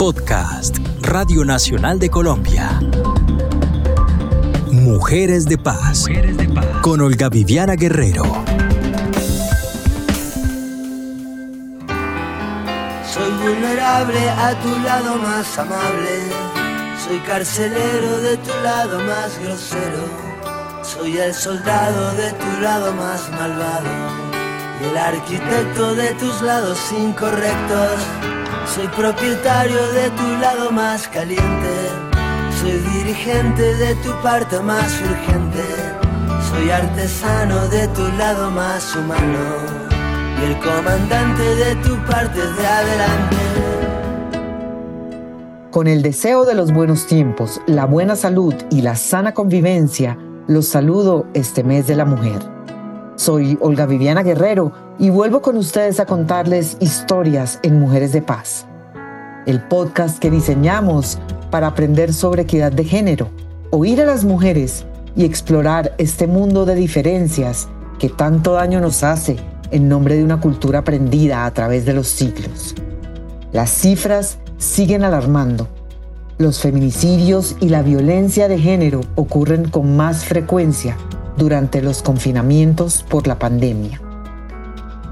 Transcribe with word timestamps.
Podcast 0.00 0.78
Radio 1.02 1.44
Nacional 1.44 1.98
de 1.98 2.08
Colombia. 2.08 2.80
Mujeres 4.72 5.44
de 5.44 5.58
Paz. 5.58 6.06
Con 6.80 7.02
Olga 7.02 7.28
Viviana 7.28 7.74
Guerrero. 7.74 8.22
Soy 13.04 13.30
vulnerable 13.42 14.30
a 14.30 14.58
tu 14.62 14.70
lado 14.78 15.16
más 15.16 15.58
amable. 15.58 16.32
Soy 17.06 17.18
carcelero 17.18 18.22
de 18.22 18.38
tu 18.38 18.52
lado 18.64 19.00
más 19.00 19.38
grosero. 19.44 20.82
Soy 20.82 21.18
el 21.18 21.34
soldado 21.34 22.14
de 22.14 22.32
tu 22.32 22.62
lado 22.62 22.94
más 22.94 23.30
malvado. 23.32 23.90
Y 24.80 24.88
el 24.88 24.96
arquitecto 24.96 25.94
de 25.94 26.14
tus 26.14 26.40
lados 26.40 26.78
incorrectos. 26.90 28.39
Soy 28.74 28.86
propietario 28.96 29.80
de 29.92 30.10
tu 30.10 30.28
lado 30.40 30.70
más 30.70 31.08
caliente. 31.08 31.42
Soy 32.60 32.78
dirigente 33.00 33.74
de 33.74 33.96
tu 33.96 34.12
parte 34.22 34.60
más 34.60 35.00
urgente. 35.00 35.64
Soy 36.48 36.70
artesano 36.70 37.66
de 37.66 37.88
tu 37.88 38.02
lado 38.16 38.48
más 38.52 38.94
humano. 38.94 39.38
Y 40.40 40.52
el 40.52 40.58
comandante 40.60 41.42
de 41.42 41.74
tu 41.82 41.96
parte 42.06 42.38
de 42.38 42.66
adelante. 42.66 43.36
Con 45.72 45.88
el 45.88 46.02
deseo 46.02 46.44
de 46.44 46.54
los 46.54 46.72
buenos 46.72 47.08
tiempos, 47.08 47.60
la 47.66 47.86
buena 47.86 48.14
salud 48.14 48.54
y 48.70 48.82
la 48.82 48.94
sana 48.94 49.34
convivencia, 49.34 50.16
los 50.46 50.66
saludo 50.66 51.26
este 51.34 51.64
mes 51.64 51.88
de 51.88 51.96
la 51.96 52.04
mujer. 52.04 52.40
Soy 53.16 53.58
Olga 53.60 53.86
Viviana 53.86 54.22
Guerrero 54.22 54.89
y 55.00 55.08
vuelvo 55.08 55.40
con 55.40 55.56
ustedes 55.56 55.98
a 55.98 56.04
contarles 56.04 56.76
historias 56.78 57.58
en 57.62 57.80
Mujeres 57.80 58.12
de 58.12 58.20
Paz, 58.20 58.66
el 59.46 59.62
podcast 59.62 60.18
que 60.18 60.30
diseñamos 60.30 61.18
para 61.50 61.68
aprender 61.68 62.12
sobre 62.12 62.42
equidad 62.42 62.70
de 62.70 62.84
género, 62.84 63.30
oír 63.70 64.02
a 64.02 64.04
las 64.04 64.24
mujeres 64.24 64.84
y 65.16 65.24
explorar 65.24 65.94
este 65.96 66.26
mundo 66.26 66.66
de 66.66 66.74
diferencias 66.74 67.66
que 67.98 68.10
tanto 68.10 68.52
daño 68.52 68.78
nos 68.78 69.02
hace 69.02 69.36
en 69.70 69.88
nombre 69.88 70.16
de 70.16 70.22
una 70.22 70.38
cultura 70.38 70.80
aprendida 70.80 71.46
a 71.46 71.54
través 71.54 71.86
de 71.86 71.94
los 71.94 72.06
siglos. 72.06 72.74
Las 73.52 73.70
cifras 73.70 74.36
siguen 74.58 75.02
alarmando. 75.02 75.66
Los 76.36 76.60
feminicidios 76.60 77.56
y 77.60 77.70
la 77.70 77.80
violencia 77.80 78.48
de 78.48 78.58
género 78.58 79.00
ocurren 79.14 79.70
con 79.70 79.96
más 79.96 80.26
frecuencia 80.26 80.98
durante 81.38 81.80
los 81.80 82.02
confinamientos 82.02 83.02
por 83.08 83.26
la 83.26 83.38
pandemia. 83.38 84.09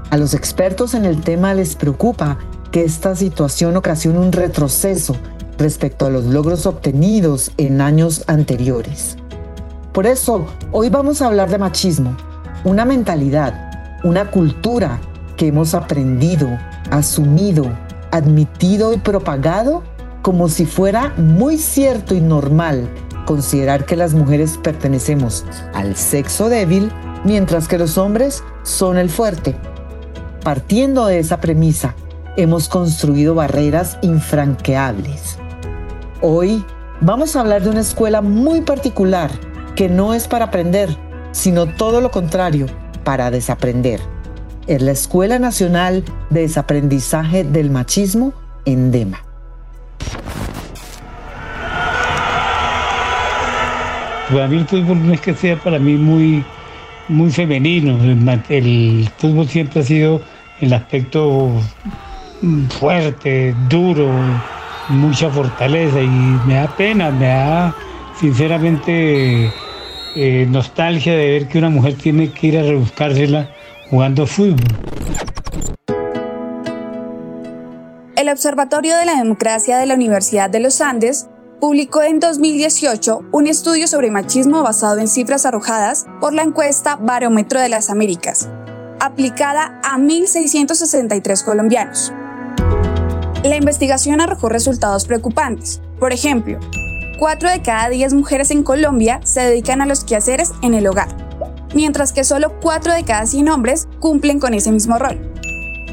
A 0.09 0.17
los 0.17 0.33
expertos 0.33 0.95
en 0.95 1.05
el 1.05 1.21
tema 1.21 1.53
les 1.53 1.75
preocupa 1.75 2.39
que 2.71 2.83
esta 2.83 3.15
situación 3.15 3.77
ocasione 3.77 4.17
un 4.17 4.31
retroceso 4.31 5.15
respecto 5.59 6.07
a 6.07 6.09
los 6.09 6.25
logros 6.25 6.65
obtenidos 6.65 7.51
en 7.57 7.79
años 7.79 8.23
anteriores. 8.25 9.17
Por 9.93 10.07
eso, 10.07 10.47
hoy 10.71 10.89
vamos 10.89 11.21
a 11.21 11.27
hablar 11.27 11.51
de 11.51 11.59
machismo, 11.59 12.17
una 12.63 12.85
mentalidad, 12.85 13.99
una 14.03 14.31
cultura 14.31 14.99
que 15.37 15.47
hemos 15.47 15.75
aprendido, 15.75 16.49
asumido, 16.89 17.71
admitido 18.09 18.93
y 18.93 18.97
propagado 18.97 19.83
como 20.23 20.49
si 20.49 20.65
fuera 20.65 21.13
muy 21.17 21.59
cierto 21.59 22.15
y 22.15 22.21
normal 22.21 22.89
considerar 23.25 23.85
que 23.85 23.95
las 23.95 24.15
mujeres 24.15 24.57
pertenecemos 24.57 25.45
al 25.75 25.95
sexo 25.95 26.49
débil, 26.49 26.91
mientras 27.23 27.67
que 27.67 27.77
los 27.77 27.99
hombres 27.99 28.43
son 28.63 28.97
el 28.97 29.11
fuerte. 29.11 29.55
Partiendo 30.49 31.05
de 31.05 31.19
esa 31.19 31.39
premisa, 31.39 31.93
hemos 32.35 32.69
construido 32.69 33.35
barreras 33.35 33.99
infranqueables. 34.01 35.37
Hoy 36.21 36.65
vamos 37.01 37.35
a 37.35 37.41
hablar 37.41 37.61
de 37.61 37.69
una 37.69 37.81
escuela 37.81 38.23
muy 38.23 38.61
particular 38.61 39.29
que 39.75 39.89
no 39.89 40.15
es 40.15 40.27
para 40.27 40.45
aprender, 40.45 40.89
sino 41.33 41.67
todo 41.67 42.01
lo 42.01 42.09
contrario, 42.09 42.65
para 43.03 43.29
desaprender. 43.29 43.99
Es 44.65 44.81
la 44.81 44.89
Escuela 44.89 45.37
Nacional 45.37 46.03
de 46.31 46.41
Desaprendizaje 46.41 47.43
del 47.43 47.69
Machismo, 47.69 48.33
ENDEMA. 48.65 49.21
Para 54.31 54.47
mí 54.47 54.57
el 54.57 54.67
fútbol 54.67 55.05
no 55.05 55.13
es 55.13 55.21
que 55.21 55.35
sea 55.35 55.59
para 55.59 55.77
mí 55.77 55.93
muy, 55.93 56.43
muy 57.07 57.29
femenino. 57.29 57.99
El, 58.49 59.07
fútbol 59.19 59.47
siempre 59.47 59.81
ha 59.81 59.83
sido 59.83 60.21
el 60.61 60.73
aspecto 60.73 61.51
fuerte, 62.79 63.55
duro, 63.69 64.09
mucha 64.89 65.29
fortaleza 65.29 66.01
y 66.01 66.07
me 66.07 66.55
da 66.55 66.67
pena, 66.75 67.11
me 67.11 67.27
da 67.27 67.75
sinceramente 68.19 69.51
eh, 70.15 70.47
nostalgia 70.49 71.13
de 71.15 71.29
ver 71.31 71.47
que 71.47 71.57
una 71.57 71.69
mujer 71.69 71.95
tiene 71.95 72.31
que 72.31 72.47
ir 72.47 72.57
a 72.57 72.63
rebuscársela 72.63 73.49
jugando 73.89 74.25
fútbol. 74.25 74.57
El 78.15 78.29
Observatorio 78.29 78.97
de 78.97 79.05
la 79.05 79.15
Democracia 79.15 79.77
de 79.77 79.85
la 79.85 79.93
Universidad 79.93 80.49
de 80.49 80.59
los 80.59 80.81
Andes 80.81 81.29
publicó 81.59 82.01
en 82.01 82.19
2018 82.19 83.21
un 83.31 83.47
estudio 83.47 83.87
sobre 83.87 84.11
machismo 84.11 84.63
basado 84.63 84.99
en 84.99 85.07
cifras 85.07 85.45
arrojadas 85.45 86.05
por 86.19 86.33
la 86.33 86.43
encuesta 86.43 86.95
Barómetro 86.95 87.59
de 87.59 87.69
las 87.69 87.89
Américas, 87.89 88.49
aplicada 88.99 89.79
a 89.83 89.97
1.663 89.97 91.43
colombianos. 91.43 92.13
La 93.43 93.55
investigación 93.55 94.21
arrojó 94.21 94.49
resultados 94.49 95.05
preocupantes. 95.05 95.81
Por 95.99 96.11
ejemplo, 96.11 96.59
4 97.19 97.49
de 97.49 97.61
cada 97.61 97.89
10 97.89 98.13
mujeres 98.13 98.51
en 98.51 98.63
Colombia 98.63 99.19
se 99.23 99.41
dedican 99.41 99.81
a 99.81 99.85
los 99.85 100.03
quehaceres 100.03 100.51
en 100.61 100.73
el 100.73 100.87
hogar, 100.87 101.09
mientras 101.73 102.13
que 102.13 102.23
solo 102.23 102.59
4 102.61 102.93
de 102.93 103.03
cada 103.03 103.25
100 103.25 103.49
hombres 103.49 103.87
cumplen 103.99 104.39
con 104.39 104.53
ese 104.53 104.71
mismo 104.71 104.97
rol. 104.97 105.38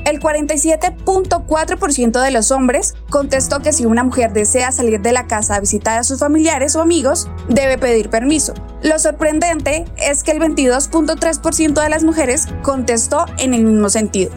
El 0.07 0.21
47.4% 0.21 2.23
de 2.23 2.31
los 2.31 2.53
hombres 2.53 2.95
contestó 3.11 3.59
que 3.59 3.73
si 3.73 3.87
una 3.87 4.05
mujer 4.05 4.33
desea 4.33 4.71
salir 4.71 5.01
de 5.01 5.11
la 5.11 5.27
casa 5.27 5.57
a 5.57 5.61
visitar 5.61 5.99
a 5.99 6.05
sus 6.05 6.21
familiares 6.21 6.77
o 6.77 6.81
amigos, 6.81 7.29
debe 7.49 7.77
pedir 7.77 8.09
permiso. 8.09 8.55
Lo 8.85 9.01
sorprendente 9.01 9.85
es 9.97 10.23
que 10.23 10.31
el 10.31 10.39
22.3% 10.39 11.83
de 11.83 11.89
las 11.89 12.05
mujeres 12.05 12.47
contestó 12.63 13.27
en 13.39 13.53
el 13.53 13.65
mismo 13.65 13.91
sentido. 13.91 14.31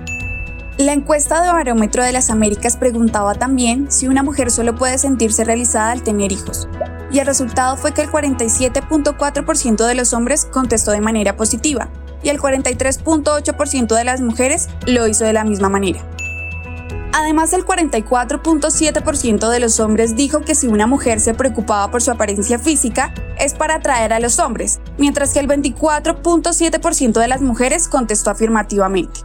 La 0.80 0.94
encuesta 0.94 1.44
de 1.44 1.52
Barómetro 1.52 2.03
de 2.03 2.13
las 2.13 2.31
Américas 2.31 2.75
preguntaba 2.75 3.36
también 3.36 3.91
si 3.91 4.07
una 4.07 4.24
mujer 4.24 4.50
solo 4.50 4.74
puede 4.74 4.97
sentirse 4.97 5.44
realizada 5.44 5.91
al 5.91 6.01
tener 6.01 6.31
hijos. 6.31 6.68
Y 7.12 7.19
el 7.19 7.28
resultado 7.28 7.78
fue 7.78 7.94
que 7.94 8.01
el 8.01 8.09
47.4% 8.09 9.86
de 9.86 9.94
los 9.94 10.13
hombres 10.13 10.46
contestó 10.46 10.90
de 10.91 11.01
manera 11.01 11.38
positiva, 11.38 11.91
y 12.24 12.30
el 12.30 12.40
43.8% 12.40 13.96
de 13.96 14.03
las 14.03 14.22
mujeres 14.22 14.69
lo 14.85 15.07
hizo 15.07 15.25
de 15.25 15.34
la 15.34 15.44
misma 15.44 15.69
manera. 15.69 16.03
Además, 17.12 17.53
el 17.53 17.66
44.7% 17.66 19.50
de 19.50 19.59
los 19.59 19.80
hombres 19.80 20.16
dijo 20.16 20.41
que 20.41 20.56
si 20.56 20.68
una 20.68 20.88
mujer 20.88 21.19
se 21.19 21.34
preocupaba 21.34 21.90
por 21.90 22.02
su 22.02 22.12
apariencia 22.12 22.59
física 22.59 23.13
es 23.40 23.53
para 23.56 23.75
atraer 23.75 24.13
a 24.13 24.19
los 24.19 24.40
hombres, 24.40 24.80
mientras 24.97 25.34
que 25.34 25.40
el 25.40 25.47
24.7% 25.47 27.19
de 27.19 27.28
las 27.28 27.41
mujeres 27.41 27.88
contestó 27.88 28.30
afirmativamente. 28.30 29.22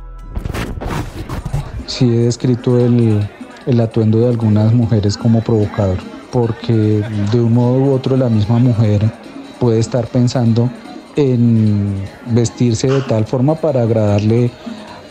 Sí 1.86 2.06
he 2.06 2.24
descrito 2.24 2.78
el, 2.78 3.28
el 3.66 3.80
atuendo 3.80 4.20
de 4.20 4.28
algunas 4.28 4.72
mujeres 4.72 5.16
como 5.18 5.42
provocador, 5.42 5.98
porque 6.32 7.04
de 7.32 7.40
un 7.40 7.52
modo 7.52 7.78
u 7.78 7.92
otro 7.92 8.16
la 8.16 8.30
misma 8.30 8.58
mujer 8.58 9.12
puede 9.60 9.78
estar 9.78 10.06
pensando 10.06 10.70
en 11.16 11.94
vestirse 12.26 12.88
de 12.88 13.00
tal 13.02 13.26
forma 13.26 13.54
para 13.54 13.82
agradarle 13.82 14.50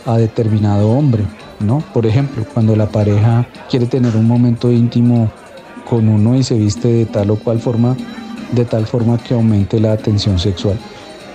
a 0.06 0.18
determinado 0.18 0.90
hombre, 0.90 1.24
¿no? 1.60 1.82
Por 1.92 2.06
ejemplo, 2.06 2.44
cuando 2.52 2.76
la 2.76 2.86
pareja 2.86 3.46
quiere 3.70 3.86
tener 3.86 4.16
un 4.16 4.26
momento 4.26 4.70
íntimo 4.70 5.30
con 5.88 6.08
uno 6.08 6.36
y 6.36 6.42
se 6.42 6.56
viste 6.56 6.88
de 6.88 7.06
tal 7.06 7.30
o 7.30 7.36
cual 7.36 7.60
forma, 7.60 7.96
de 8.52 8.64
tal 8.64 8.86
forma 8.86 9.18
que 9.18 9.34
aumente 9.34 9.80
la 9.80 9.92
atención 9.92 10.38
sexual. 10.38 10.78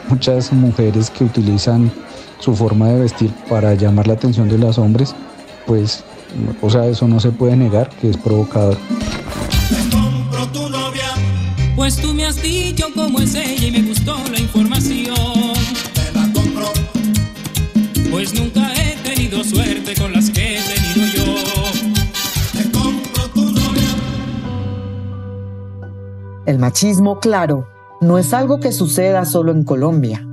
Muchas 0.08 0.52
mujeres 0.52 1.10
que 1.10 1.24
utilizan 1.24 1.92
su 2.40 2.56
forma 2.56 2.88
de 2.90 3.02
vestir 3.02 3.32
para 3.50 3.74
llamar 3.74 4.08
la 4.08 4.14
atención 4.14 4.50
de 4.50 4.58
los 4.58 4.78
hombres, 4.78 5.14
pues, 5.66 6.04
o 6.62 6.70
sea, 6.70 6.86
eso 6.86 7.08
no 7.08 7.20
se 7.20 7.32
puede 7.32 7.56
negar 7.56 7.90
que 7.90 8.10
es 8.10 8.18
provocador. 8.18 8.78
Pues 11.76 11.96
tú 12.02 12.14
me 12.14 12.26
has 12.26 12.42
dicho 12.42 12.88
cómo 12.94 13.20
es 13.20 13.36
ella 13.36 13.68
y 13.68 13.72
me 13.72 13.82
gustó 13.82 14.18
la 14.32 14.39
El 26.50 26.58
machismo, 26.58 27.20
claro, 27.20 27.68
no 28.02 28.18
es 28.18 28.34
algo 28.34 28.60
que 28.60 28.72
suceda 28.72 29.24
solo 29.26 29.52
en 29.52 29.64
Colombia. 29.64 30.28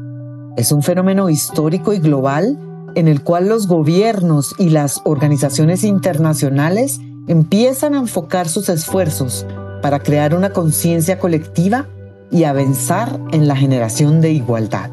Es 0.57 0.73
un 0.73 0.83
fenómeno 0.83 1.29
histórico 1.29 1.93
y 1.93 1.99
global 1.99 2.59
en 2.95 3.07
el 3.07 3.23
cual 3.23 3.51
los 3.51 3.69
gobiernos 3.69 4.55
y 4.59 4.71
las 4.71 5.03
organizaciones 5.05 5.85
internacionales 5.85 7.01
empiezan 7.27 7.93
a 7.93 7.99
enfocar 7.99 8.49
sus 8.49 8.71
esfuerzos 8.71 9.45
para 9.83 9.99
crear 9.99 10.35
una 10.35 10.55
conciencia 10.55 11.19
colectiva 11.19 11.87
y 12.31 12.45
avanzar 12.45 13.21
en 13.33 13.47
la 13.47 13.55
generación 13.55 14.23
de 14.23 14.33
igualdad. 14.33 14.89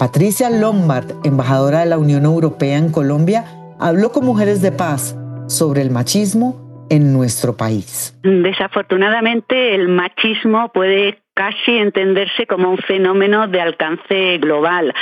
Patricia 0.00 0.50
Lombard, 0.50 1.06
embajadora 1.22 1.78
de 1.78 1.86
la 1.86 1.98
Unión 1.98 2.24
Europea 2.24 2.78
en 2.78 2.90
Colombia, 2.90 3.44
habló 3.78 4.10
con 4.10 4.24
Mujeres 4.24 4.60
de 4.60 4.72
Paz 4.72 5.14
sobre 5.46 5.82
el 5.82 5.92
machismo 5.92 6.61
en 6.92 7.10
nuestro 7.14 7.56
país. 7.56 8.14
Desafortunadamente 8.22 9.74
el 9.74 9.88
machismo 9.88 10.70
puede 10.74 11.21
casi 11.34 11.78
entenderse 11.78 12.46
como 12.46 12.70
un 12.70 12.78
fenómeno 12.78 13.48
de 13.48 13.60
alcance 13.60 14.38
global, 14.38 14.94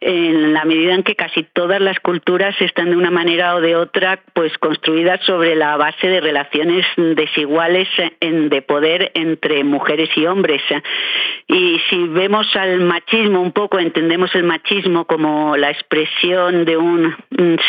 en 0.00 0.52
la 0.52 0.64
medida 0.64 0.94
en 0.94 1.02
que 1.02 1.16
casi 1.16 1.42
todas 1.42 1.80
las 1.80 1.98
culturas 2.00 2.54
están 2.60 2.90
de 2.90 2.96
una 2.96 3.10
manera 3.10 3.54
o 3.54 3.60
de 3.60 3.76
otra 3.76 4.20
pues 4.32 4.56
construidas 4.58 5.20
sobre 5.24 5.56
la 5.56 5.76
base 5.76 6.08
de 6.08 6.20
relaciones 6.20 6.84
desiguales 6.96 7.88
de 8.20 8.62
poder 8.62 9.10
entre 9.14 9.64
mujeres 9.64 10.10
y 10.16 10.26
hombres. 10.26 10.62
Y 11.46 11.80
si 11.88 12.06
vemos 12.08 12.46
al 12.56 12.80
machismo 12.80 13.40
un 13.40 13.52
poco, 13.52 13.78
entendemos 13.78 14.34
el 14.34 14.44
machismo 14.44 15.06
como 15.06 15.56
la 15.56 15.70
expresión 15.70 16.64
de 16.64 16.76
un, 16.76 17.16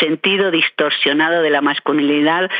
sentido 0.00 0.50
distorsionado 0.50 1.42
de 1.42 1.50
la 1.50 1.60
masculinidad, 1.60 2.50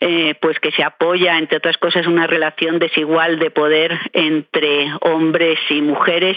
eh, 0.00 0.34
pues 0.40 0.58
que 0.60 0.70
se 0.72 0.82
apoya, 0.82 1.38
entre 1.38 1.58
otras 1.58 1.76
cosas, 1.78 2.06
una 2.06 2.26
relación 2.26 2.78
desigual 2.78 3.38
de 3.38 3.50
poder 3.50 3.98
entre 4.12 4.90
hombres 5.00 5.58
y 5.70 5.82
mujeres, 5.82 6.36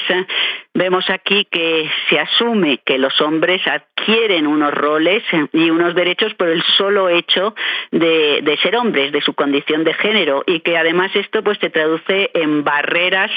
vemos 0.73 1.09
aquí 1.09 1.45
que 1.51 1.89
se 2.09 2.19
asume 2.19 2.79
que 2.79 2.97
los 2.97 3.19
hombres 3.21 3.61
adquieren 3.67 4.47
unos 4.47 4.73
roles 4.73 5.23
y 5.51 5.69
unos 5.69 5.95
derechos 5.95 6.33
por 6.33 6.49
el 6.49 6.63
solo 6.77 7.09
hecho 7.09 7.55
de, 7.91 8.57
ser 8.61 8.75
hombres, 8.75 9.11
de 9.11 9.21
su 9.21 9.33
condición 9.33 9.83
de 9.83 9.93
género, 9.93 10.43
y 10.45 10.61
que 10.61 10.77
además 10.77 11.11
esto 11.15 11.43
pues 11.43 11.57
se 11.59 11.69
traduce 11.69 12.31
en 12.33 12.63
barreras 12.63 13.31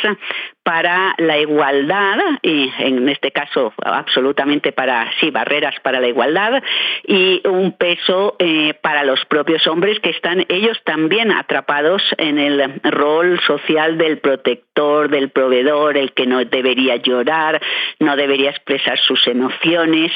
para 0.62 1.14
la 1.18 1.38
igualdad, 1.38 2.18
y 2.42 2.72
en 2.78 3.08
este 3.08 3.30
caso 3.30 3.72
absolutamente 3.84 4.72
para, 4.72 5.10
sí, 5.20 5.30
barreras 5.30 5.74
para 5.80 6.00
la 6.00 6.08
igualdad, 6.08 6.62
y 7.06 7.46
un 7.46 7.72
peso 7.72 8.36
eh, 8.38 8.74
para 8.80 9.04
los 9.04 9.24
propios 9.26 9.66
hombres 9.66 10.00
que 10.00 10.10
están 10.10 10.44
ellos 10.48 10.80
también 10.84 11.30
atrapados 11.30 12.02
en 12.18 12.38
el 12.38 12.80
rol 12.82 13.38
social 13.46 13.98
del 13.98 14.18
protector, 14.18 15.08
del 15.08 15.30
proveedor, 15.30 15.96
el 15.96 16.12
que 16.12 16.26
no 16.26 16.44
debería 16.44 16.96
llorar, 16.96 17.25
no 17.99 18.17
debería 18.17 18.50
expresar 18.50 18.99
sus 18.99 19.26
emociones, 19.26 20.12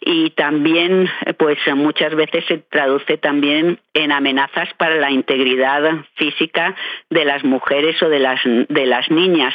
y 0.00 0.30
también, 0.30 1.08
pues 1.38 1.58
muchas 1.74 2.14
veces 2.14 2.44
se 2.46 2.58
traduce 2.58 3.18
también 3.18 3.78
en 3.94 4.12
amenazas 4.12 4.68
para 4.76 4.96
la 4.96 5.10
integridad 5.10 6.04
física 6.14 6.74
de 7.10 7.24
las 7.24 7.44
mujeres 7.44 8.02
o 8.02 8.08
de 8.08 8.18
las, 8.18 8.40
de 8.44 8.86
las 8.86 9.10
niñas. 9.10 9.54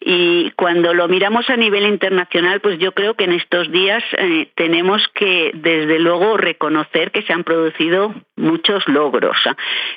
Y 0.00 0.50
cuando 0.52 0.94
lo 0.94 1.08
miramos 1.08 1.48
a 1.50 1.56
nivel 1.56 1.86
internacional, 1.86 2.60
pues 2.60 2.78
yo 2.78 2.92
creo 2.92 3.14
que 3.14 3.24
en 3.24 3.32
estos 3.32 3.70
días 3.70 4.02
eh, 4.18 4.48
tenemos 4.54 5.06
que, 5.14 5.50
desde 5.54 5.98
luego, 5.98 6.36
reconocer 6.36 7.10
que 7.10 7.22
se 7.22 7.32
han 7.32 7.44
producido 7.44 8.14
muchos 8.36 8.86
logros. 8.88 9.36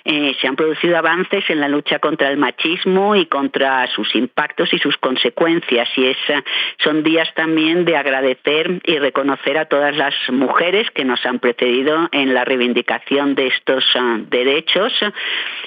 Eh, 0.06 0.36
se 0.40 0.48
han 0.48 0.56
producido 0.56 0.98
avances 0.98 1.50
en 1.50 1.60
la 1.60 1.68
lucha 1.68 2.00
contra 2.00 2.30
el 2.30 2.38
machismo 2.38 3.16
y 3.16 3.26
contra 3.26 3.88
sus 3.88 4.14
impactos 4.16 4.74
y 4.74 4.80
sus 4.80 4.98
consecuencias. 4.98 5.90
Y 5.96 6.06
es, 6.08 6.18
son 6.84 7.04
días 7.04 7.28
también 7.36 7.86
de 7.86 7.98
agradecer 7.98 8.82
y 8.84 9.00
reconocer 9.00 9.58
a 9.58 9.66
todas 9.66 9.96
las 9.96 10.14
mujeres 10.30 10.90
que 10.92 11.06
nos 11.06 11.26
han 11.26 11.40
precedido 11.40 12.10
en 12.12 12.34
la 12.34 12.46
reivindicación 12.46 13.36
de 13.36 13.48
estos 13.48 13.84
uh, 13.96 14.26
derechos 14.30 14.94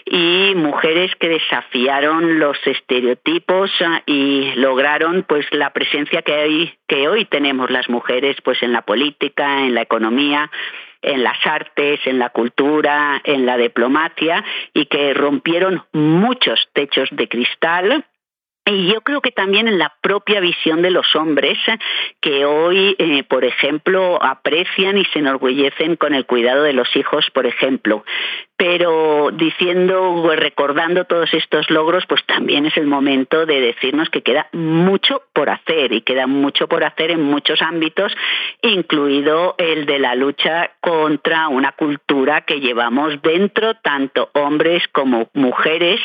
y 0.05 0.53
mujeres 0.57 1.15
que 1.17 1.29
desafiaron 1.29 2.39
los 2.39 2.59
estereotipos 2.67 3.71
uh, 3.81 4.01
y 4.07 4.53
lograron 4.57 5.25
pues 5.29 5.47
la 5.53 5.71
presencia 5.71 6.23
que 6.23 6.33
hoy, 6.33 6.75
que 6.87 7.09
hoy 7.09 7.25
tenemos 7.25 7.71
las 7.71 7.89
mujeres 7.89 8.37
pues 8.43 8.63
en 8.63 8.73
la 8.73 8.83
política, 8.83 9.65
en 9.65 9.75
la 9.75 9.83
economía, 9.83 10.51
en 11.03 11.23
las 11.23 11.39
artes, 11.47 12.01
en 12.05 12.19
la 12.19 12.31
cultura, 12.31 13.21
en 13.25 13.47
la 13.47 13.57
diplomacia 13.57 14.45
y 14.75 14.87
que 14.87 15.15
rompieron 15.15 15.85
muchos 15.93 16.69
techos 16.73 17.09
de 17.13 17.29
cristal 17.29 18.05
y 18.67 18.89
yo 18.93 19.01
creo 19.03 19.21
que 19.21 19.31
también 19.31 19.69
en 19.69 19.79
la 19.79 19.95
propia 20.01 20.41
visión 20.41 20.83
de 20.83 20.91
los 20.91 21.15
hombres 21.15 21.57
que 22.21 22.45
hoy, 22.45 22.97
eh, 22.99 23.23
por 23.23 23.45
ejemplo, 23.45 24.19
aprecian 24.21 24.99
y 24.99 25.05
se 25.07 25.21
enorgullecen 25.21 25.95
con 25.95 26.15
el 26.15 26.27
cuidado 26.27 26.65
de 26.65 26.73
los 26.73 26.95
hijos, 26.97 27.31
por 27.33 27.47
ejemplo. 27.47 28.05
Pero 28.57 29.31
diciendo, 29.33 30.33
recordando 30.35 31.05
todos 31.05 31.33
estos 31.35 31.71
logros, 31.71 32.05
pues 32.09 32.25
también 32.25 32.67
es 32.67 32.77
el 32.79 32.87
momento 32.87 33.45
de 33.45 33.61
decirnos 33.61 34.09
que 34.09 34.23
queda 34.23 34.49
mucho 34.53 35.23
por 35.33 35.51
hacer 35.51 35.93
y 35.93 36.01
queda 36.01 36.27
mucho 36.27 36.67
por 36.67 36.83
hacer 36.83 37.11
en 37.11 37.23
muchos 37.23 37.61
ámbitos, 37.61 38.17
incluido 38.63 39.55
el 39.59 39.85
de 39.85 39.99
la 39.99 40.15
lucha 40.15 40.71
contra 40.81 41.49
una 41.49 41.73
cultura 41.73 42.41
que 42.41 42.61
llevamos 42.61 43.21
dentro, 43.21 43.75
tanto 43.75 44.31
hombres 44.33 44.83
como 44.89 45.29
mujeres, 45.35 46.01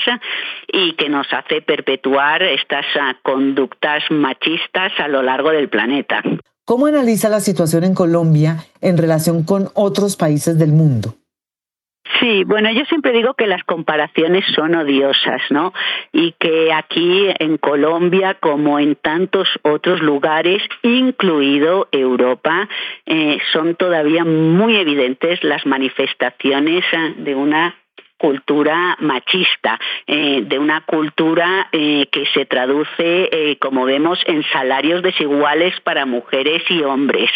y 0.68 0.94
que 0.94 1.08
nos 1.08 1.31
hace 1.34 1.62
perpetuar 1.62 2.44
estas 2.53 2.86
ah, 3.00 3.15
conductas 3.24 4.03
machistas 4.09 4.92
a 5.00 5.07
lo 5.07 5.24
largo 5.24 5.51
del 5.51 5.69
planeta. 5.69 6.21
¿Cómo 6.65 6.86
analiza 6.86 7.30
la 7.30 7.39
situación 7.39 7.83
en 7.83 7.95
Colombia 7.95 8.57
en 8.81 8.98
relación 8.98 9.44
con 9.44 9.69
otros 9.74 10.15
países 10.15 10.57
del 10.57 10.71
mundo? 10.71 11.15
Sí, 12.19 12.44
bueno, 12.44 12.71
yo 12.71 12.83
siempre 12.86 13.13
digo 13.13 13.33
que 13.33 13.48
las 13.48 13.63
comparaciones 13.63 14.45
son 14.56 14.75
odiosas, 14.75 15.42
¿no? 15.50 15.74
Y 16.12 16.33
que 16.33 16.71
aquí 16.71 17.27
en 17.39 17.57
Colombia, 17.57 18.36
como 18.39 18.80
en 18.80 18.95
tantos 18.95 19.48
otros 19.63 20.01
lugares, 20.01 20.62
incluido 20.83 21.88
Europa, 21.92 22.68
eh, 23.06 23.39
son 23.53 23.75
todavía 23.75 24.24
muy 24.24 24.75
evidentes 24.75 25.44
las 25.44 25.65
manifestaciones 25.65 26.83
eh, 26.92 27.15
de 27.18 27.36
una 27.36 27.75
cultura 28.21 28.95
machista, 29.00 29.79
eh, 30.06 30.44
de 30.45 30.59
una 30.59 30.81
cultura 30.81 31.69
eh, 31.71 32.06
que 32.12 32.27
se 32.35 32.45
traduce, 32.45 33.29
eh, 33.31 33.57
como 33.57 33.85
vemos, 33.85 34.19
en 34.27 34.44
salarios 34.53 35.01
desiguales 35.01 35.73
para 35.81 36.06
mujeres 36.06 36.62
y 36.69 36.83
hombres, 36.83 37.31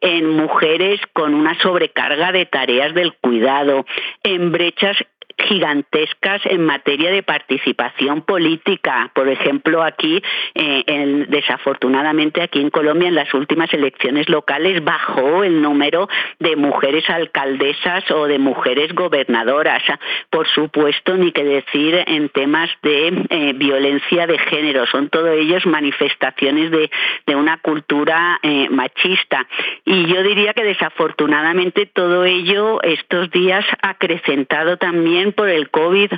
en 0.00 0.30
mujeres 0.30 1.00
con 1.12 1.32
una 1.32 1.56
sobrecarga 1.60 2.32
de 2.32 2.44
tareas 2.44 2.92
del 2.92 3.12
cuidado, 3.12 3.86
en 4.24 4.50
brechas 4.50 4.96
gigantescas 5.38 6.40
en 6.46 6.64
materia 6.64 7.10
de 7.10 7.22
participación 7.22 8.22
política. 8.22 9.10
Por 9.14 9.28
ejemplo, 9.28 9.82
aquí, 9.82 10.22
eh, 10.54 11.26
desafortunadamente 11.28 12.42
aquí 12.42 12.60
en 12.60 12.70
Colombia, 12.70 13.08
en 13.08 13.14
las 13.14 13.32
últimas 13.34 13.72
elecciones 13.72 14.28
locales 14.28 14.82
bajó 14.82 15.44
el 15.44 15.60
número 15.60 16.08
de 16.38 16.56
mujeres 16.56 17.08
alcaldesas 17.10 18.10
o 18.10 18.26
de 18.26 18.38
mujeres 18.38 18.94
gobernadoras. 18.94 19.82
Por 20.30 20.48
supuesto, 20.48 21.16
ni 21.16 21.32
que 21.32 21.44
decir 21.44 22.02
en 22.06 22.28
temas 22.30 22.70
de 22.82 23.26
eh, 23.30 23.52
violencia 23.54 24.26
de 24.26 24.38
género. 24.38 24.86
Son 24.86 25.08
todos 25.08 25.30
ellos 25.36 25.66
manifestaciones 25.66 26.70
de, 26.70 26.90
una 27.36 27.58
cultura 27.58 28.38
eh, 28.42 28.68
machista. 28.70 29.46
Y 29.84 30.06
yo 30.06 30.22
diría 30.22 30.54
que 30.54 30.64
desafortunadamente 30.64 31.84
todo 31.84 32.24
ello 32.24 32.82
estos 32.82 33.30
días 33.30 33.64
ha 33.82 33.90
acrecentado 33.90 34.78
también 34.78 35.25
por 35.32 35.48
el 35.48 35.70
COVID, 35.70 36.10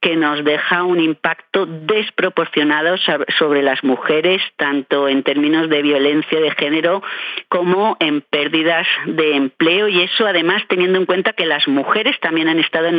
que 0.00 0.16
nos 0.16 0.44
deja 0.44 0.84
un 0.84 1.00
impacto 1.00 1.66
desproporcionado 1.66 2.96
sobre 3.38 3.62
las 3.62 3.82
mujeres, 3.84 4.42
tanto 4.56 5.08
en 5.08 5.22
términos 5.22 5.68
de 5.68 5.82
violencia 5.82 6.40
de 6.40 6.50
género 6.52 7.02
como 7.48 7.96
en 8.00 8.20
pérdidas 8.20 8.86
de 9.06 9.36
empleo. 9.36 9.88
Y 9.88 10.02
eso 10.02 10.26
además 10.26 10.62
teniendo 10.68 10.98
en 10.98 11.06
cuenta 11.06 11.32
que 11.32 11.46
las 11.46 11.66
mujeres 11.68 12.18
también 12.20 12.48
han 12.48 12.58
estado 12.58 12.86
en 12.88 12.98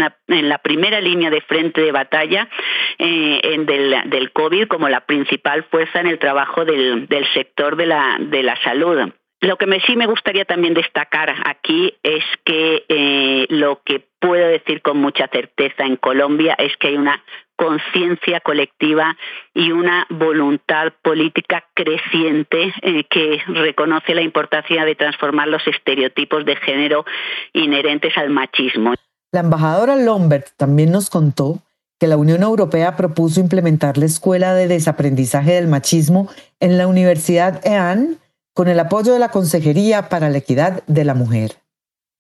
la, 0.50 0.58
primera 0.58 1.00
línea 1.02 1.30
de 1.30 1.42
frente 1.42 1.82
de 1.82 1.92
batalla 1.92 2.50
eh, 2.98 3.58
del, 4.06 4.32
COVID 4.32 4.68
como 4.68 4.90
la 4.90 5.02
principal 5.02 5.64
fuerza 5.64 6.00
en 6.00 6.08
el 6.08 6.20
trabajo 6.20 6.66
del, 6.66 7.08
sector 7.34 7.76
de 7.76 7.86
la, 7.86 8.18
de 8.20 8.44
la 8.44 8.56
salud. 8.64 9.12
Lo 9.40 9.58
que 9.58 9.68
me, 9.68 9.80
sí 9.82 9.96
me 9.96 10.08
gustaría 10.08 10.46
también 10.46 10.74
destacar 10.74 11.34
aquí 11.46 11.94
es 12.02 12.24
que 12.44 12.86
eh, 12.90 13.46
lo 13.50 13.82
que 13.84 14.08
puedo 14.20 14.48
decir 14.48 14.82
con 14.82 14.98
mucha 14.98 15.28
certeza 15.28 15.84
en 15.84 15.96
Colombia 15.96 16.56
es 16.58 16.76
que 16.78 16.88
hay 16.88 16.98
una 16.98 17.24
conciencia 17.56 18.40
colectiva 18.40 19.16
y 19.54 19.72
una 19.72 20.08
voluntad 20.10 20.94
política 21.04 21.66
creciente 21.76 22.74
eh, 22.82 23.04
que 23.10 23.40
reconoce 23.48 24.16
la 24.16 24.22
importancia 24.22 24.86
de 24.86 24.96
transformar 24.96 25.48
los 25.48 25.66
estereotipos 25.68 26.46
de 26.46 26.56
género 26.56 27.06
inherentes 27.54 28.18
al 28.18 28.30
machismo. 28.30 28.94
La 29.32 29.42
embajadora 29.42 29.96
Lombert 29.96 30.48
también 30.58 30.92
nos 30.92 31.10
contó 31.10 31.60
que 32.00 32.08
la 32.08 32.18
Unión 32.18 32.44
Europea 32.44 32.96
propuso 32.96 33.40
implementar 33.40 33.98
la 33.98 34.06
Escuela 34.06 34.54
de 34.54 34.68
Desaprendizaje 34.68 35.54
del 35.54 35.68
Machismo 35.68 36.30
en 36.60 36.78
la 36.78 36.88
Universidad 36.88 37.66
EAN 37.66 38.18
con 38.58 38.70
el 38.70 38.80
apoyo 38.80 39.14
de 39.14 39.20
la 39.20 39.30
Consejería 39.30 40.10
para 40.10 40.32
la 40.32 40.40
Equidad 40.40 40.84
de 40.88 41.06
la 41.06 41.14
Mujer. 41.14 41.52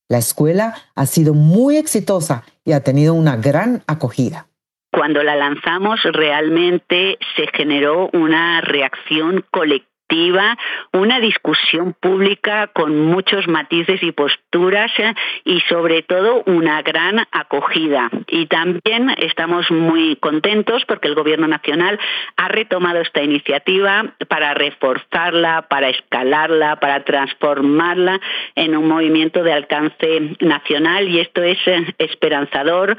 La 0.07 0.19
escuela 0.19 0.75
ha 0.93 1.07
sido 1.07 1.33
muy 1.33 1.77
exitosa 1.77 2.43
y 2.63 2.73
ha 2.73 2.83
tenido 2.83 3.15
una 3.15 3.37
gran 3.37 3.81
acogida. 3.87 4.45
Cuando 4.91 5.23
la 5.23 5.35
lanzamos 5.35 5.99
realmente 6.03 7.17
se 7.35 7.47
generó 7.47 8.11
una 8.13 8.61
reacción 8.61 9.45
colectiva 9.49 9.96
una 10.93 11.19
discusión 11.19 11.93
pública 11.99 12.67
con 12.67 12.97
muchos 12.99 13.47
matices 13.47 14.01
y 14.01 14.11
posturas 14.11 14.91
eh, 14.97 15.13
y 15.45 15.59
sobre 15.61 16.01
todo 16.03 16.43
una 16.45 16.81
gran 16.81 17.25
acogida. 17.31 18.09
Y 18.27 18.47
también 18.47 19.09
estamos 19.17 19.69
muy 19.71 20.15
contentos 20.17 20.83
porque 20.85 21.07
el 21.07 21.15
Gobierno 21.15 21.47
Nacional 21.47 21.99
ha 22.37 22.47
retomado 22.47 23.01
esta 23.01 23.21
iniciativa 23.21 24.13
para 24.27 24.53
reforzarla, 24.53 25.63
para 25.69 25.89
escalarla, 25.89 26.77
para 26.77 27.03
transformarla 27.03 28.19
en 28.55 28.77
un 28.77 28.87
movimiento 28.87 29.43
de 29.43 29.53
alcance 29.53 30.35
nacional 30.39 31.07
y 31.09 31.19
esto 31.19 31.43
es 31.43 31.57
eh, 31.67 31.85
esperanzador 31.97 32.97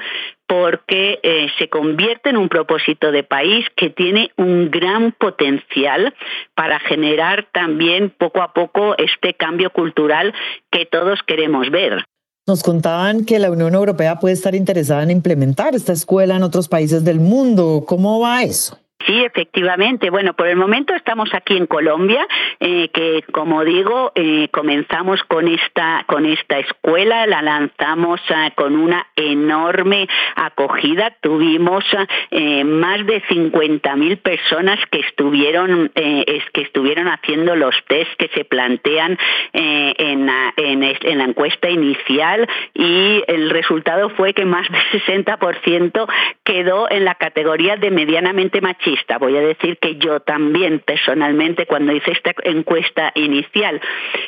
porque 0.49 1.19
eh, 1.21 1.47
se 1.59 1.69
convierte 1.69 2.31
en 2.31 2.37
un 2.37 2.49
propósito 2.49 3.11
de 3.11 3.23
país 3.23 3.67
que 3.77 3.91
tiene 3.91 4.31
un 4.35 4.71
gran 4.71 5.11
potencial 5.11 6.15
para 6.55 6.79
generar 6.79 7.47
también 7.53 8.09
poco 8.09 8.41
a 8.41 8.51
poco 8.51 8.97
este 8.97 9.35
cambio 9.35 9.69
cultural 9.69 10.33
que 10.71 10.87
todos 10.87 11.19
queremos 11.27 11.69
ver. 11.69 12.03
Nos 12.47 12.63
contaban 12.63 13.25
que 13.25 13.37
la 13.37 13.51
Unión 13.51 13.75
Europea 13.75 14.15
puede 14.15 14.33
estar 14.33 14.55
interesada 14.55 15.03
en 15.03 15.11
implementar 15.11 15.75
esta 15.75 15.93
escuela 15.93 16.35
en 16.35 16.41
otros 16.41 16.67
países 16.67 17.05
del 17.05 17.19
mundo. 17.19 17.83
¿Cómo 17.85 18.19
va 18.19 18.41
eso? 18.41 18.79
Sí, 19.05 19.23
efectivamente. 19.23 20.09
Bueno, 20.09 20.33
por 20.33 20.47
el 20.47 20.57
momento 20.57 20.93
estamos 20.93 21.33
aquí 21.33 21.55
en 21.55 21.67
Colombia, 21.67 22.27
eh, 22.59 22.89
que 22.89 23.23
como 23.31 23.63
digo, 23.63 24.11
eh, 24.13 24.49
comenzamos 24.51 25.23
con 25.23 25.47
esta, 25.47 26.03
con 26.05 26.25
esta 26.25 26.59
escuela, 26.59 27.25
la 27.25 27.41
lanzamos 27.41 28.19
ah, 28.29 28.51
con 28.55 28.75
una 28.75 29.07
enorme 29.15 30.07
acogida. 30.35 31.15
Tuvimos 31.21 31.85
eh, 32.31 32.65
más 32.65 33.05
de 33.05 33.23
50.000 33.23 34.17
personas 34.21 34.79
que 34.91 34.99
estuvieron, 34.99 35.91
es, 35.95 36.43
que 36.51 36.61
estuvieron 36.61 37.07
haciendo 37.07 37.55
los 37.55 37.75
test 37.87 38.11
que 38.17 38.29
se 38.33 38.43
plantean 38.43 39.17
en 39.53 40.29
en, 40.57 40.83
en 40.83 41.17
la 41.17 41.23
encuesta 41.23 41.69
inicial 41.69 42.47
y 42.73 43.23
el 43.27 43.49
resultado 43.49 44.09
fue 44.11 44.33
que 44.33 44.45
más 44.45 44.67
del 44.69 45.01
60% 45.01 46.07
quedó 46.43 46.89
en 46.89 47.05
la 47.05 47.15
categoría 47.15 47.77
de 47.77 47.91
medianamente 47.91 48.61
machista 48.61 48.88
Voy 49.19 49.35
a 49.37 49.41
decir 49.41 49.77
que 49.77 49.97
yo 49.97 50.19
también 50.19 50.79
personalmente 50.79 51.65
cuando 51.65 51.93
hice 51.93 52.11
esta 52.11 52.33
encuesta 52.43 53.11
inicial. 53.15 53.81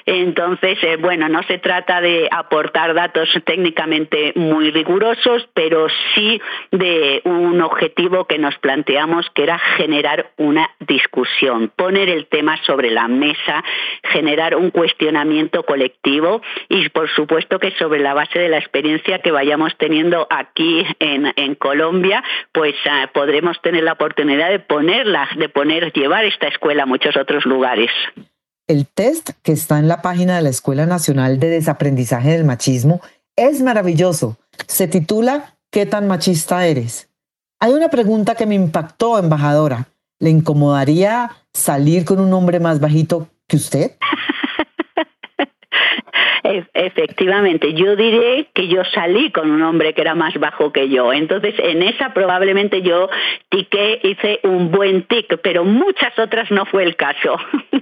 Entonces, 0.05 0.77
eh, 0.83 0.97
bueno, 0.97 1.29
no 1.29 1.43
se 1.43 1.57
trata 1.57 2.01
de 2.01 2.27
aportar 2.31 2.93
datos 2.93 3.29
técnicamente 3.45 4.33
muy 4.35 4.71
rigurosos, 4.71 5.47
pero 5.53 5.87
sí 6.13 6.41
de 6.71 7.21
un 7.25 7.61
objetivo 7.61 8.25
que 8.25 8.37
nos 8.37 8.57
planteamos 8.59 9.29
que 9.33 9.43
era 9.43 9.59
generar 9.77 10.31
una 10.37 10.69
discusión, 10.79 11.71
poner 11.75 12.09
el 12.09 12.27
tema 12.27 12.57
sobre 12.65 12.91
la 12.91 13.07
mesa, 13.07 13.63
generar 14.03 14.55
un 14.55 14.71
cuestionamiento 14.71 15.63
colectivo 15.63 16.41
y 16.69 16.89
por 16.89 17.09
supuesto 17.09 17.59
que 17.59 17.71
sobre 17.71 17.99
la 17.99 18.13
base 18.13 18.39
de 18.39 18.49
la 18.49 18.57
experiencia 18.57 19.19
que 19.19 19.31
vayamos 19.31 19.75
teniendo 19.77 20.27
aquí 20.29 20.85
en, 20.99 21.21
Colombia, 21.55 22.23
pues 22.51 22.75
ah, 22.89 23.09
podremos 23.13 23.61
tener 23.61 23.83
la 23.83 23.93
oportunidad 23.93 24.50
de 24.51 24.59
ponerla, 24.59 25.29
de 25.37 25.47
poner, 25.47 25.93
llevar 25.93 26.25
esta 26.25 26.47
escuela 26.47 26.83
a 26.83 26.85
muchos 26.85 27.15
otros 27.15 27.45
lugares. 27.45 27.89
El 28.67 28.85
test 28.85 29.31
que 29.43 29.53
está 29.53 29.79
en 29.79 29.87
la 29.87 30.01
página 30.01 30.35
de 30.35 30.41
la 30.41 30.49
Escuela 30.49 30.85
Nacional 30.85 31.39
de 31.39 31.49
Desaprendizaje 31.49 32.31
del 32.31 32.43
Machismo 32.43 33.01
es 33.35 33.61
maravilloso. 33.61 34.37
Se 34.67 34.87
titula 34.87 35.55
¿Qué 35.71 35.85
tan 35.85 36.07
machista 36.07 36.67
eres? 36.67 37.09
Hay 37.59 37.71
una 37.71 37.89
pregunta 37.89 38.35
que 38.35 38.45
me 38.45 38.55
impactó, 38.55 39.17
embajadora. 39.17 39.87
¿Le 40.19 40.29
incomodaría 40.29 41.31
salir 41.53 42.03
con 42.03 42.19
un 42.19 42.33
hombre 42.33 42.59
más 42.59 42.81
bajito 42.81 43.29
que 43.47 43.55
usted? 43.55 43.91
Efectivamente, 46.73 47.73
yo 47.73 47.95
diré 47.95 48.47
que 48.53 48.67
yo 48.67 48.83
salí 48.85 49.31
con 49.31 49.51
un 49.51 49.61
hombre 49.61 49.93
que 49.93 50.01
era 50.01 50.15
más 50.15 50.33
bajo 50.39 50.71
que 50.71 50.89
yo. 50.89 51.13
Entonces, 51.13 51.55
en 51.57 51.83
esa 51.83 52.13
probablemente 52.13 52.81
yo 52.81 53.09
tiqué, 53.49 53.99
hice 54.03 54.39
un 54.43 54.71
buen 54.71 55.03
tic, 55.03 55.39
pero 55.41 55.63
muchas 55.63 56.17
otras 56.17 56.51
no 56.51 56.65
fue 56.65 56.83
el 56.83 56.95
caso. 56.95 57.37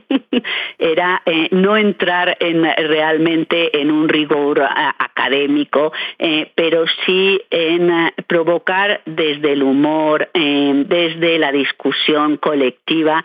era 0.78 1.22
eh, 1.26 1.50
no 1.52 1.78
entrar 1.78 2.38
en, 2.40 2.64
realmente 2.64 3.80
en 3.80 3.92
un 3.92 4.10
rigor 4.10 4.62
académico, 4.62 5.92
eh, 6.18 6.52
pero 6.56 6.86
sí 7.06 7.42
en 7.50 7.90
eh, 7.90 8.14
provocar 8.28 9.02
desde 9.06 9.54
el 9.54 9.64
humor, 9.64 10.30
desde 10.34 11.40
la 11.40 11.52
discusión 11.52 12.38
colectiva, 12.38 13.24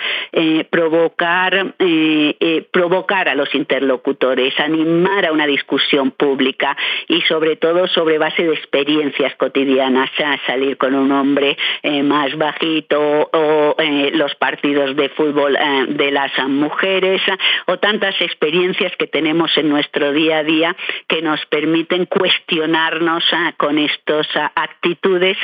provocar, 0.71 1.75
provocar 2.71 3.29
a 3.29 3.35
los 3.35 3.55
interlocutores, 3.55 4.59
animar 4.59 5.27
a 5.27 5.33
una 5.35 5.47
discusión 5.47 6.11
pública 6.11 6.77
y 7.09 7.21
sobre 7.23 7.57
todo 7.57 7.87
sobre 7.89 8.19
base 8.19 8.45
de 8.45 8.55
experiencias 8.55 9.35
cotidianas, 9.37 10.11
salir 10.47 10.77
con 10.77 10.95
un 10.95 11.13
hombre 11.13 11.57
más 12.05 12.37
bajito 12.37 13.31
o 13.33 13.77
los 14.13 14.35
partidos 14.37 14.97
de 14.97 15.09
fútbol 15.11 15.59
de 15.89 16.11
las 16.11 16.33
mujeres 16.49 17.21
o 17.67 17.79
tantas 17.79 18.21
experiencias 18.21 18.93
que 18.97 19.07
tenemos 19.07 19.57
en 19.57 19.69
nuestro 19.69 20.13
día 20.13 20.39
a 20.39 20.45
día 20.45 20.77
que 21.09 21.23
nos 21.23 21.45
permiten 21.47 22.07
cuestionarnos 22.07 23.25
con 23.57 23.79
estas 23.79 24.27
actitudes 24.55 25.37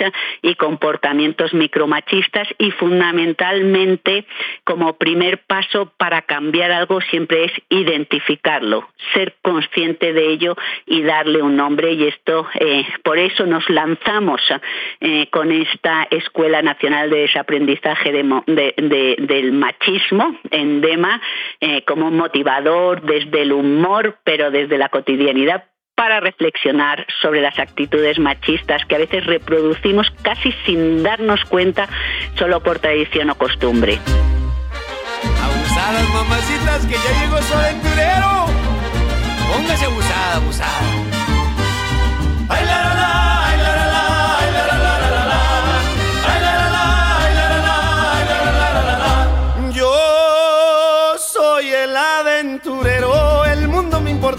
y 0.42 0.54
comportamientos 0.54 1.52
micromachistas 1.54 2.48
y 2.58 2.70
fundamentalmente 2.72 4.24
como 4.64 4.94
primer 4.94 5.38
paso 5.38 5.92
para 5.96 6.22
cambiar 6.22 6.72
algo 6.72 7.00
siempre 7.00 7.44
es 7.44 7.52
identificarlo, 7.68 8.88
ser 9.14 9.34
consciente 9.42 9.69
de 9.74 10.32
ello 10.32 10.56
y 10.86 11.02
darle 11.02 11.42
un 11.42 11.56
nombre 11.56 11.92
y 11.92 12.04
esto 12.04 12.46
eh, 12.54 12.84
por 13.02 13.18
eso 13.18 13.46
nos 13.46 13.68
lanzamos 13.70 14.40
eh, 15.00 15.28
con 15.30 15.52
esta 15.52 16.06
Escuela 16.10 16.62
Nacional 16.62 17.10
de 17.10 17.20
Desaprendizaje 17.20 18.12
del 18.12 19.52
Machismo 19.52 20.36
en 20.50 20.80
DEMA 20.80 21.20
eh, 21.60 21.82
como 21.84 22.10
motivador 22.10 23.02
desde 23.02 23.42
el 23.42 23.52
humor, 23.52 24.18
pero 24.24 24.50
desde 24.50 24.78
la 24.78 24.88
cotidianidad 24.88 25.64
para 25.94 26.20
reflexionar 26.20 27.06
sobre 27.20 27.42
las 27.42 27.58
actitudes 27.58 28.18
machistas 28.18 28.84
que 28.86 28.94
a 28.94 28.98
veces 28.98 29.26
reproducimos 29.26 30.10
casi 30.22 30.52
sin 30.64 31.02
darnos 31.02 31.44
cuenta 31.44 31.88
solo 32.36 32.60
por 32.60 32.78
tradición 32.78 33.30
o 33.30 33.34
costumbre. 33.34 33.98
Póngase 39.52 39.84
abusada, 39.84 40.36
abusada. 40.36 40.80
Ay, 42.48 42.64
la, 42.66 42.84
la, 42.84 42.94
la. 42.94 43.10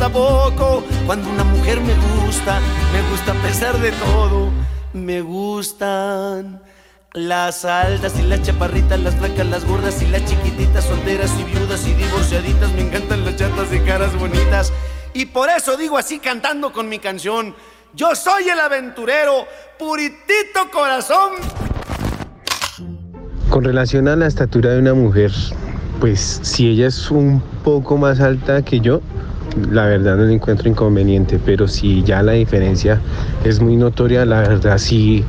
poco. 0.09 0.83
Cuando 1.05 1.29
una 1.29 1.43
mujer 1.43 1.79
me 1.81 1.93
gusta, 1.93 2.59
me 2.93 3.01
gusta 3.09 3.31
a 3.31 3.35
pesar 3.35 3.77
de 3.79 3.91
todo. 3.91 4.49
Me 4.93 5.21
gustan 5.21 6.61
las 7.13 7.65
altas 7.65 8.17
y 8.19 8.23
las 8.23 8.41
chaparritas, 8.41 8.99
las 8.99 9.15
flacas, 9.15 9.45
las 9.45 9.65
gordas 9.65 10.01
y 10.01 10.07
las 10.07 10.23
chiquititas, 10.25 10.40
por 15.33 15.49
eso 15.49 15.77
digo 15.77 15.97
así 15.97 16.19
cantando 16.19 16.71
con 16.71 16.89
mi 16.89 16.99
canción. 16.99 17.55
Yo 17.93 18.15
soy 18.15 18.47
el 18.49 18.59
aventurero, 18.59 19.45
puritito 19.77 20.69
corazón. 20.71 21.33
Con 23.49 23.63
relación 23.63 24.07
a 24.07 24.15
la 24.15 24.27
estatura 24.27 24.71
de 24.71 24.79
una 24.79 24.93
mujer, 24.93 25.31
pues 25.99 26.39
si 26.41 26.69
ella 26.69 26.87
es 26.87 27.11
un 27.11 27.41
poco 27.63 27.97
más 27.97 28.19
alta 28.21 28.61
que 28.61 28.79
yo, 28.79 29.01
la 29.69 29.85
verdad 29.85 30.15
no 30.15 30.23
le 30.23 30.33
encuentro 30.33 30.69
inconveniente, 30.69 31.39
pero 31.43 31.67
si 31.67 32.03
ya 32.03 32.23
la 32.23 32.31
diferencia 32.33 33.01
es 33.43 33.59
muy 33.59 33.75
notoria, 33.75 34.25
la 34.25 34.41
verdad 34.41 34.77
sí 34.77 35.25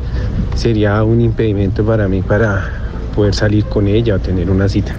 sería 0.54 1.02
un 1.02 1.20
impedimento 1.20 1.84
para 1.84 2.06
mí 2.08 2.22
para 2.22 2.81
poder 3.12 3.34
salir 3.34 3.64
con 3.66 3.86
ella 3.86 4.16
o 4.16 4.18
tener 4.18 4.50
una 4.50 4.68
cita. 4.68 4.96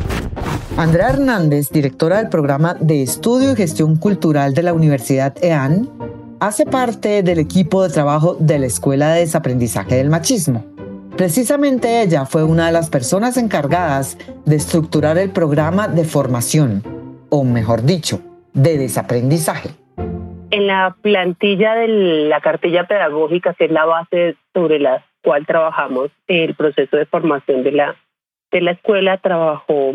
Andrea 0.77 1.09
Hernández, 1.09 1.69
directora 1.69 2.17
del 2.17 2.29
programa 2.29 2.75
de 2.79 3.03
Estudio 3.03 3.51
y 3.51 3.55
Gestión 3.55 3.95
Cultural 3.95 4.53
de 4.53 4.63
la 4.63 4.73
Universidad 4.73 5.35
EAN, 5.43 5.89
hace 6.39 6.65
parte 6.65 7.21
del 7.21 7.39
equipo 7.39 7.83
de 7.83 7.93
trabajo 7.93 8.35
de 8.39 8.59
la 8.59 8.65
Escuela 8.65 9.13
de 9.13 9.19
Desaprendizaje 9.21 9.95
del 9.95 10.09
Machismo. 10.09 10.65
Precisamente 11.15 12.01
ella 12.01 12.25
fue 12.25 12.43
una 12.43 12.65
de 12.65 12.71
las 12.71 12.89
personas 12.89 13.37
encargadas 13.37 14.17
de 14.45 14.55
estructurar 14.55 15.19
el 15.19 15.29
programa 15.29 15.87
de 15.87 16.05
formación, 16.05 16.81
o 17.29 17.43
mejor 17.43 17.83
dicho, 17.83 18.19
de 18.53 18.77
desaprendizaje. 18.77 19.69
en 20.49 20.67
la 20.67 20.95
plantilla 21.01 21.73
de 21.73 21.87
la 22.29 22.39
cartilla 22.39 22.85
pedagógica, 22.85 23.55
que 23.55 23.65
es 23.65 23.71
la 23.71 23.85
base 23.85 24.35
sobre 24.53 24.77
la 24.79 25.03
cual 25.23 25.45
trabajamos 25.45 26.11
el 26.27 26.53
proceso 26.53 26.97
de 26.97 27.05
formación 27.05 27.63
de 27.63 27.71
la, 27.71 27.95
de 28.51 28.61
la 28.61 28.71
escuela, 28.71 29.17
trabajó 29.17 29.93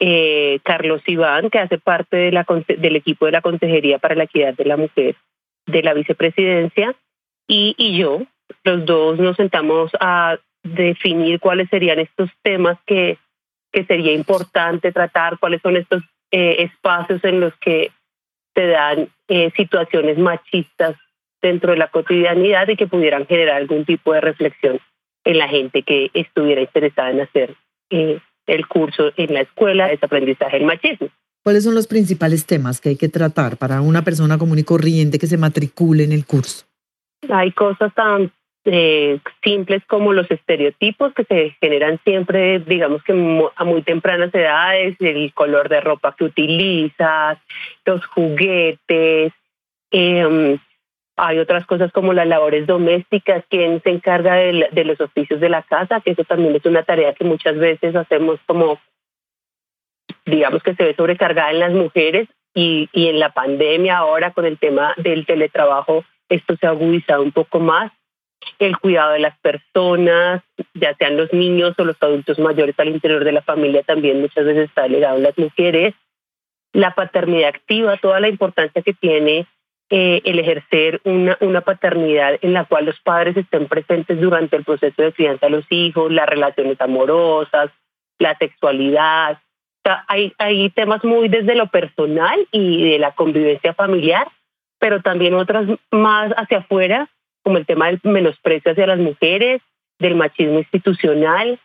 eh, 0.00 0.60
Carlos 0.62 1.02
Iván, 1.06 1.50
que 1.50 1.58
hace 1.58 1.78
parte 1.78 2.16
del 2.16 2.96
equipo 2.96 3.26
de 3.26 3.32
la 3.32 3.42
Consejería 3.42 3.98
para 3.98 4.14
la 4.14 4.24
Equidad 4.24 4.54
de 4.54 4.64
la 4.64 4.76
Mujer 4.76 5.16
de 5.66 5.82
la 5.82 5.92
Vicepresidencia, 5.92 6.94
y, 7.46 7.74
y 7.76 7.98
yo, 7.98 8.22
los 8.64 8.86
dos 8.86 9.18
nos 9.18 9.36
sentamos 9.36 9.90
a 10.00 10.38
definir 10.62 11.40
cuáles 11.40 11.68
serían 11.68 11.98
estos 11.98 12.30
temas 12.42 12.78
que, 12.86 13.18
que 13.72 13.84
sería 13.84 14.12
importante 14.12 14.92
tratar, 14.92 15.38
cuáles 15.38 15.60
son 15.62 15.76
estos 15.76 16.02
eh, 16.30 16.62
espacios 16.62 17.24
en 17.24 17.40
los 17.40 17.54
que 17.56 17.90
se 18.54 18.66
dan 18.66 19.08
eh, 19.28 19.50
situaciones 19.56 20.18
machistas 20.18 20.96
dentro 21.40 21.72
de 21.72 21.78
la 21.78 21.88
cotidianidad 21.88 22.68
y 22.68 22.76
que 22.76 22.86
pudieran 22.86 23.26
generar 23.26 23.56
algún 23.56 23.84
tipo 23.84 24.12
de 24.12 24.20
reflexión 24.20 24.80
en 25.24 25.38
la 25.38 25.48
gente 25.48 25.82
que 25.82 26.10
estuviera 26.14 26.60
interesada 26.60 27.10
en 27.10 27.20
hacer 27.20 27.54
eh, 27.90 28.18
el 28.46 28.66
curso 28.66 29.12
en 29.16 29.34
la 29.34 29.42
escuela 29.42 29.88
de 29.88 29.98
aprendizaje 30.00 30.58
del 30.58 30.66
machismo. 30.66 31.08
¿Cuáles 31.42 31.64
son 31.64 31.74
los 31.74 31.86
principales 31.86 32.46
temas 32.46 32.80
que 32.80 32.90
hay 32.90 32.96
que 32.96 33.08
tratar 33.08 33.56
para 33.56 33.80
una 33.80 34.02
persona 34.02 34.38
común 34.38 34.58
y 34.58 34.64
corriente 34.64 35.18
que 35.18 35.26
se 35.26 35.38
matricule 35.38 36.04
en 36.04 36.12
el 36.12 36.26
curso? 36.26 36.66
Hay 37.30 37.52
cosas 37.52 37.94
tan 37.94 38.32
eh, 38.64 39.18
simples 39.42 39.82
como 39.86 40.12
los 40.12 40.30
estereotipos 40.30 41.14
que 41.14 41.24
se 41.24 41.56
generan 41.60 41.98
siempre, 42.04 42.58
digamos 42.60 43.02
que 43.02 43.12
a 43.56 43.64
muy 43.64 43.82
tempranas 43.82 44.34
edades, 44.34 44.96
el 45.00 45.32
color 45.32 45.68
de 45.68 45.80
ropa 45.80 46.14
que 46.16 46.24
utilizas, 46.24 47.38
los 47.84 48.04
juguetes. 48.06 49.32
Em, 49.90 50.58
hay 51.18 51.38
otras 51.38 51.66
cosas 51.66 51.92
como 51.92 52.12
las 52.12 52.26
labores 52.26 52.66
domésticas, 52.66 53.44
quien 53.48 53.82
se 53.82 53.90
encarga 53.90 54.34
de, 54.34 54.84
los 54.84 55.00
oficios 55.00 55.40
de 55.40 55.48
la 55.48 55.62
casa, 55.62 56.00
que 56.00 56.12
eso 56.12 56.24
también 56.24 56.54
es 56.54 56.64
una 56.64 56.84
tarea 56.84 57.12
que 57.14 57.24
muchas 57.24 57.56
veces 57.56 57.94
hacemos 57.96 58.38
como, 58.46 58.78
digamos 60.24 60.62
que 60.62 60.74
se 60.74 60.84
ve 60.84 60.94
sobrecargada 60.94 61.50
en 61.50 61.60
las 61.60 61.72
mujeres 61.72 62.28
y, 62.54 62.88
y 62.92 63.08
en 63.08 63.18
la 63.18 63.30
pandemia 63.30 63.98
ahora 63.98 64.32
con 64.32 64.46
el 64.46 64.58
tema 64.58 64.94
del 64.96 65.26
teletrabajo, 65.26 66.04
esto 66.28 66.56
se 66.56 66.66
ha 66.66 66.70
agudizado 66.70 67.22
un 67.22 67.32
poco 67.32 67.58
más 67.58 67.92
el 68.58 68.78
cuidado 68.78 69.12
de 69.12 69.18
las 69.18 69.38
personas, 69.38 70.42
ya 70.74 70.94
sean 70.96 71.16
los 71.16 71.32
niños 71.32 71.74
o 71.78 71.84
los 71.84 71.96
adultos 72.00 72.38
mayores 72.38 72.78
al 72.78 72.88
interior 72.88 73.24
de 73.24 73.32
la 73.32 73.42
familia, 73.42 73.82
también 73.82 74.20
muchas 74.20 74.44
veces 74.44 74.68
está 74.68 74.82
delegado 74.82 75.16
en 75.16 75.24
las 75.24 75.38
mujeres. 75.38 75.94
La 76.72 76.94
paternidad 76.94 77.48
activa, 77.48 77.96
toda 77.96 78.20
la 78.20 78.28
importancia 78.28 78.82
que 78.82 78.92
tiene 78.92 79.46
eh, 79.90 80.20
el 80.24 80.38
ejercer 80.38 81.00
una, 81.04 81.38
una 81.40 81.62
paternidad 81.62 82.38
en 82.42 82.52
la 82.52 82.64
cual 82.66 82.84
los 82.84 83.00
padres 83.00 83.36
estén 83.36 83.66
presentes 83.68 84.20
durante 84.20 84.56
el 84.56 84.64
proceso 84.64 85.00
de 85.00 85.12
crianza 85.12 85.46
de 85.46 85.52
los 85.52 85.64
hijos, 85.70 86.12
las 86.12 86.28
relaciones 86.28 86.80
amorosas, 86.80 87.70
la 88.18 88.36
sexualidad. 88.36 89.38
hay, 90.08 90.34
hay 90.38 90.68
temas 90.70 91.02
muy 91.04 91.28
desde 91.28 91.54
lo 91.54 91.68
personal 91.68 92.46
y 92.52 92.90
de 92.90 92.98
la 92.98 93.12
convivencia 93.12 93.72
familiar, 93.72 94.28
pero 94.78 95.00
también 95.00 95.34
otras 95.34 95.66
más 95.90 96.32
hacia 96.36 96.58
afuera 96.58 97.08
como 97.42 97.56
el 97.56 97.64
tema 97.64 97.86
del 97.86 98.00
menosprecio 98.02 98.72
hacia 98.72 98.86
las 98.86 98.98
mujeres, 98.98 99.62
del 99.98 100.16
machismo 100.16 100.58
institucional, 100.58 101.58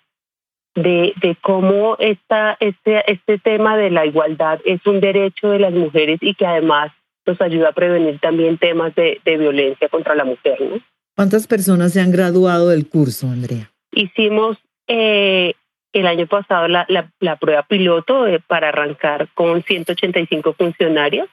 de, 0.75 1.13
de 1.17 1.35
cómo 1.41 1.97
este, 1.99 2.55
este 2.59 3.37
tema 3.39 3.75
de 3.75 3.91
la 3.91 4.05
igualdad 4.05 4.61
es 4.63 4.85
un 4.87 5.01
derecho 5.01 5.49
de 5.49 5.59
las 5.59 5.73
mujeres 5.73 6.19
y 6.21 6.33
que 6.35 6.45
además 6.45 6.91
nos 7.25 7.39
ayuda 7.41 7.69
a 7.69 7.73
prevenir 7.73 8.19
también 8.19 8.57
temas 8.57 8.93
de, 8.95 9.21
de 9.23 9.37
violencia 9.37 9.89
contra 9.89 10.15
la 10.15 10.25
mujer. 10.25 10.59
¿no? 10.61 10.79
¿Cuántas 11.15 11.47
personas 11.47 11.93
se 11.93 12.01
han 12.01 12.11
graduado 12.11 12.69
del 12.69 12.87
curso, 12.87 13.27
Andrea? 13.27 13.71
Hicimos 13.91 14.57
eh, 14.87 15.53
el 15.93 16.07
año 16.07 16.27
pasado 16.27 16.67
la, 16.67 16.85
la, 16.89 17.11
la 17.19 17.35
prueba 17.37 17.63
piloto 17.63 18.27
eh, 18.27 18.39
para 18.45 18.69
arrancar 18.69 19.29
con 19.33 19.63
185 19.63 20.53
funcionarios 20.53 21.29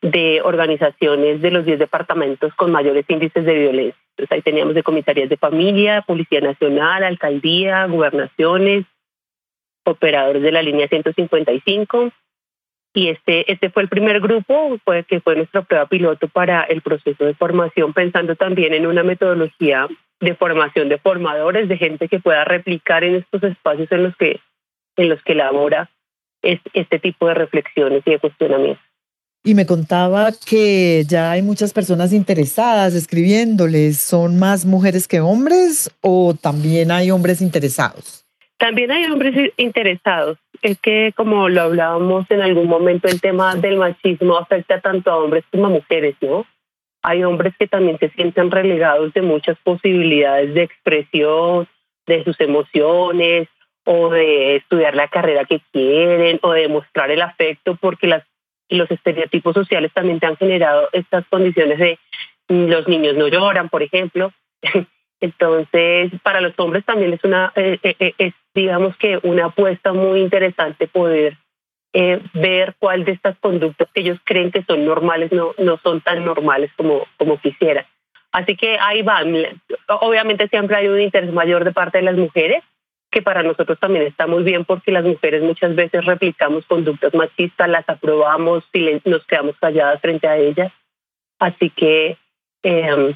de 0.00 0.40
organizaciones 0.42 1.40
de 1.40 1.50
los 1.50 1.64
10 1.64 1.78
departamentos 1.78 2.52
con 2.54 2.72
mayores 2.72 3.04
índices 3.08 3.44
de 3.44 3.54
violencia. 3.54 4.00
Entonces 4.16 4.32
ahí 4.32 4.42
teníamos 4.42 4.74
de 4.74 4.82
comisarías 4.82 5.28
de 5.28 5.36
familia, 5.36 6.02
Policía 6.02 6.40
Nacional, 6.40 7.04
Alcaldía, 7.04 7.86
gobernaciones, 7.86 8.84
operadores 9.84 10.42
de 10.42 10.52
la 10.52 10.62
línea 10.62 10.88
155. 10.88 12.10
Y 12.94 13.08
este, 13.08 13.50
este 13.50 13.70
fue 13.70 13.82
el 13.82 13.88
primer 13.88 14.20
grupo 14.20 14.78
fue, 14.84 15.04
que 15.04 15.20
fue 15.20 15.36
nuestra 15.36 15.62
prueba 15.62 15.86
piloto 15.86 16.28
para 16.28 16.62
el 16.64 16.82
proceso 16.82 17.24
de 17.24 17.34
formación, 17.34 17.92
pensando 17.92 18.36
también 18.36 18.74
en 18.74 18.86
una 18.86 19.02
metodología 19.02 19.88
de 20.20 20.34
formación 20.34 20.88
de 20.88 20.98
formadores, 20.98 21.68
de 21.68 21.78
gente 21.78 22.08
que 22.08 22.20
pueda 22.20 22.44
replicar 22.44 23.02
en 23.02 23.16
estos 23.16 23.42
espacios 23.42 23.90
en 23.90 24.02
los 24.04 24.16
que, 24.16 24.40
en 24.96 25.08
los 25.08 25.22
que 25.22 25.32
elabora 25.32 25.90
este 26.42 26.98
tipo 26.98 27.28
de 27.28 27.34
reflexiones 27.34 28.02
y 28.04 28.10
de 28.10 28.18
cuestionamientos 28.18 28.92
y 29.44 29.54
me 29.54 29.66
contaba 29.66 30.30
que 30.32 31.04
ya 31.06 31.32
hay 31.32 31.42
muchas 31.42 31.72
personas 31.72 32.12
interesadas 32.12 32.94
escribiéndoles. 32.94 33.98
¿Son 33.98 34.38
más 34.38 34.64
mujeres 34.64 35.08
que 35.08 35.20
hombres 35.20 35.90
o 36.00 36.34
también 36.34 36.92
hay 36.92 37.10
hombres 37.10 37.40
interesados? 37.40 38.24
También 38.58 38.92
hay 38.92 39.06
hombres 39.06 39.52
interesados. 39.56 40.38
Es 40.62 40.78
que 40.80 41.12
como 41.16 41.48
lo 41.48 41.62
hablábamos 41.62 42.30
en 42.30 42.40
algún 42.40 42.68
momento, 42.68 43.08
el 43.08 43.20
tema 43.20 43.56
del 43.56 43.76
machismo 43.76 44.38
afecta 44.38 44.80
tanto 44.80 45.10
a 45.10 45.16
hombres 45.16 45.44
como 45.50 45.66
a 45.66 45.70
mujeres, 45.70 46.14
¿no? 46.20 46.46
Hay 47.02 47.24
hombres 47.24 47.52
que 47.58 47.66
también 47.66 47.98
se 47.98 48.10
sienten 48.10 48.50
relegados 48.50 49.12
de 49.12 49.22
muchas 49.22 49.58
posibilidades 49.64 50.54
de 50.54 50.62
expresión, 50.62 51.66
de 52.06 52.22
sus 52.22 52.38
emociones, 52.40 53.48
o 53.84 54.10
de 54.10 54.56
estudiar 54.56 54.94
la 54.94 55.08
carrera 55.08 55.44
que 55.44 55.60
quieren, 55.72 56.38
o 56.42 56.52
de 56.52 56.68
mostrar 56.68 57.10
el 57.10 57.22
afecto, 57.22 57.76
porque 57.80 58.06
las 58.06 58.22
los 58.72 58.90
estereotipos 58.90 59.54
sociales 59.54 59.92
también 59.92 60.18
te 60.18 60.26
han 60.26 60.36
generado 60.36 60.88
estas 60.92 61.26
condiciones 61.28 61.78
de 61.78 61.98
mm, 62.48 62.66
los 62.66 62.88
niños 62.88 63.14
no 63.14 63.28
lloran, 63.28 63.68
por 63.68 63.82
ejemplo. 63.82 64.32
Entonces, 65.22 66.10
para 66.24 66.40
los 66.40 66.52
hombres 66.58 66.84
también 66.84 67.12
es 67.12 67.22
una, 67.22 67.52
eh, 67.54 67.78
eh, 67.84 67.94
eh, 68.00 68.14
es, 68.18 68.34
digamos 68.54 68.96
que 68.96 69.20
una 69.22 69.46
apuesta 69.46 69.92
muy 69.92 70.20
interesante 70.20 70.88
poder 70.88 71.38
ver 72.32 72.74
cuál 72.78 73.04
de 73.04 73.12
estas 73.12 73.38
conductas 73.38 73.86
que 73.92 74.00
ellos 74.00 74.18
creen 74.24 74.50
que 74.50 74.64
son 74.64 74.84
normales 74.84 75.30
no, 75.30 75.54
no 75.58 75.78
son 75.82 76.00
tan 76.00 76.24
normales 76.24 76.70
como, 76.76 77.06
como 77.18 77.38
quisieran. 77.38 77.84
Así 78.32 78.56
que 78.56 78.78
ahí 78.80 79.02
va. 79.02 79.22
Obviamente 80.00 80.48
siempre 80.48 80.76
hay 80.76 80.88
un 80.88 81.00
interés 81.00 81.32
mayor 81.32 81.64
de 81.64 81.72
parte 81.72 81.98
de 81.98 82.04
las 82.04 82.16
mujeres, 82.16 82.64
que 83.10 83.22
para 83.22 83.42
nosotros 83.42 83.78
también 83.78 84.06
está 84.06 84.26
muy 84.26 84.42
bien 84.42 84.64
porque 84.64 84.90
las 84.90 85.04
mujeres 85.04 85.42
muchas 85.42 85.76
veces 85.76 86.04
replicamos 86.04 86.64
conductas 86.66 87.14
machistas, 87.14 87.68
las 87.68 87.86
aprobamos 87.88 88.64
y 88.72 89.00
nos 89.04 89.24
quedamos 89.26 89.54
calladas 89.60 90.00
frente 90.00 90.26
a 90.26 90.38
ellas. 90.38 90.72
Así 91.38 91.68
que 91.70 92.16
em, 92.62 93.14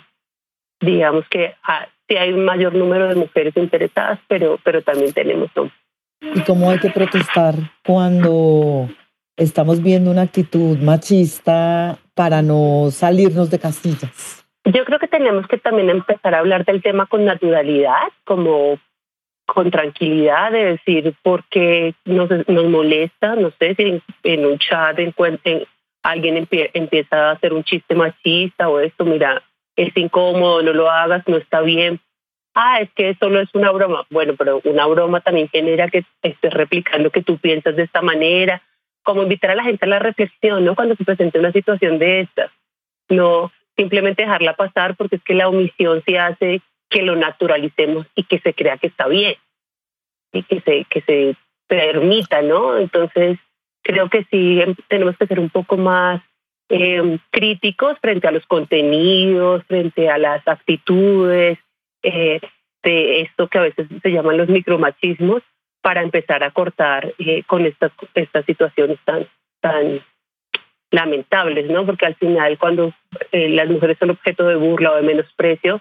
digamos 0.80 1.26
que 1.30 1.54
ah, 1.62 1.88
sí 2.08 2.16
hay 2.16 2.32
un 2.32 2.44
mayor 2.44 2.74
número 2.74 3.08
de 3.08 3.14
mujeres 3.14 3.56
interesadas, 3.56 4.18
pero, 4.28 4.58
pero 4.64 4.82
también 4.82 5.12
tenemos 5.12 5.50
hombres. 5.56 5.76
¿Y 6.20 6.40
cómo 6.40 6.70
hay 6.70 6.78
que 6.78 6.90
protestar 6.90 7.54
cuando 7.84 8.88
estamos 9.36 9.82
viendo 9.82 10.10
una 10.10 10.22
actitud 10.22 10.78
machista 10.78 11.98
para 12.14 12.42
no 12.42 12.88
salirnos 12.90 13.50
de 13.50 13.58
castillas? 13.58 14.44
Yo 14.64 14.84
creo 14.84 14.98
que 14.98 15.08
tenemos 15.08 15.46
que 15.46 15.58
también 15.58 15.90
empezar 15.90 16.34
a 16.34 16.38
hablar 16.38 16.64
del 16.64 16.82
tema 16.82 17.06
con 17.06 17.24
naturalidad, 17.24 18.08
como 18.24 18.78
con 19.46 19.70
tranquilidad 19.70 20.50
de 20.50 20.64
decir 20.72 21.14
por 21.22 21.44
qué 21.44 21.94
nos, 22.04 22.28
nos 22.48 22.64
molesta, 22.64 23.36
no 23.36 23.52
sé, 23.58 23.76
si 23.76 24.02
en, 24.24 24.46
un 24.46 24.58
chat 24.58 24.98
en, 24.98 25.14
alguien 26.02 26.48
empieza 26.74 27.28
a 27.28 27.30
hacer 27.32 27.52
un 27.52 27.62
chiste 27.62 27.94
machista 27.94 28.68
o 28.68 28.80
esto, 28.80 29.04
mira, 29.04 29.42
es 29.76 29.96
incómodo, 29.96 30.62
no 30.62 30.72
lo 30.72 30.90
hagas, 30.90 31.22
no 31.28 31.36
está 31.36 31.60
bien. 31.60 32.00
Ah, 32.54 32.80
es 32.80 32.90
que 32.94 33.14
solo 33.20 33.40
es 33.40 33.48
una 33.54 33.70
broma. 33.70 34.06
Bueno, 34.10 34.34
pero 34.36 34.60
una 34.64 34.86
broma 34.86 35.20
también 35.20 35.48
genera 35.48 35.88
que 35.88 36.04
estés 36.22 36.54
replicando 36.54 37.10
que 37.10 37.22
tú 37.22 37.38
piensas 37.38 37.76
de 37.76 37.82
esta 37.82 38.00
manera, 38.00 38.62
como 39.02 39.22
invitar 39.22 39.50
a 39.50 39.54
la 39.54 39.64
gente 39.64 39.84
a 39.84 39.88
la 39.88 39.98
reflexión, 39.98 40.64
¿no? 40.64 40.74
Cuando 40.74 40.96
se 40.96 41.04
presente 41.04 41.38
una 41.38 41.52
situación 41.52 41.98
de 41.98 42.20
estas. 42.20 42.50
No 43.08 43.52
simplemente 43.76 44.22
dejarla 44.22 44.54
pasar 44.54 44.96
porque 44.96 45.16
es 45.16 45.22
que 45.22 45.34
la 45.34 45.48
omisión 45.48 46.02
se 46.06 46.18
hace 46.18 46.62
que 46.88 47.02
lo 47.02 47.14
naturalicemos 47.14 48.06
y 48.14 48.24
que 48.24 48.38
se 48.40 48.54
crea 48.54 48.78
que 48.78 48.86
está 48.86 49.06
bien 49.06 49.34
y 50.32 50.42
que 50.42 50.60
se, 50.60 50.84
que 50.84 51.02
se 51.02 51.36
permita, 51.66 52.42
¿no? 52.42 52.78
Entonces, 52.78 53.38
creo 53.82 54.08
que 54.08 54.24
sí 54.30 54.60
em, 54.60 54.74
tenemos 54.88 55.16
que 55.16 55.26
ser 55.26 55.40
un 55.40 55.50
poco 55.50 55.76
más 55.76 56.22
eh, 56.68 57.18
críticos 57.30 57.98
frente 58.00 58.26
a 58.26 58.32
los 58.32 58.46
contenidos, 58.46 59.64
frente 59.64 60.10
a 60.10 60.18
las 60.18 60.46
actitudes 60.46 61.58
eh, 62.02 62.40
de 62.82 63.20
esto 63.22 63.48
que 63.48 63.58
a 63.58 63.62
veces 63.62 63.88
se 64.02 64.10
llaman 64.10 64.36
los 64.36 64.48
micromachismos, 64.48 65.42
para 65.86 66.02
empezar 66.02 66.42
a 66.42 66.50
cortar 66.50 67.14
eh, 67.16 67.44
con 67.44 67.64
estas, 67.64 67.92
estas 68.16 68.44
situaciones 68.44 68.98
tan, 69.04 69.28
tan 69.60 70.00
lamentables, 70.90 71.70
¿no? 71.70 71.86
Porque 71.86 72.06
al 72.06 72.16
final 72.16 72.58
cuando 72.58 72.92
eh, 73.30 73.48
las 73.50 73.68
mujeres 73.68 73.96
son 73.96 74.10
objeto 74.10 74.48
de 74.48 74.56
burla 74.56 74.90
o 74.90 74.96
de 74.96 75.02
menosprecio, 75.02 75.80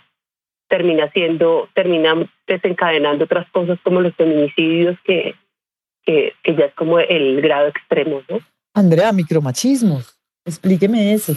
termina 0.68 1.10
siendo, 1.12 1.70
termina 1.74 2.14
desencadenando 2.46 3.24
otras 3.24 3.50
cosas 3.50 3.80
como 3.82 4.00
los 4.00 4.14
feminicidios 4.14 4.96
que, 5.06 5.34
que, 6.04 6.36
que 6.44 6.56
ya 6.56 6.66
es 6.66 6.74
como 6.76 7.00
el 7.00 7.42
grado 7.42 7.70
extremo, 7.70 8.22
¿no? 8.30 8.42
Andrea, 8.76 9.12
micromachismos, 9.12 10.15
explíqueme 10.46 11.14
ese. 11.14 11.36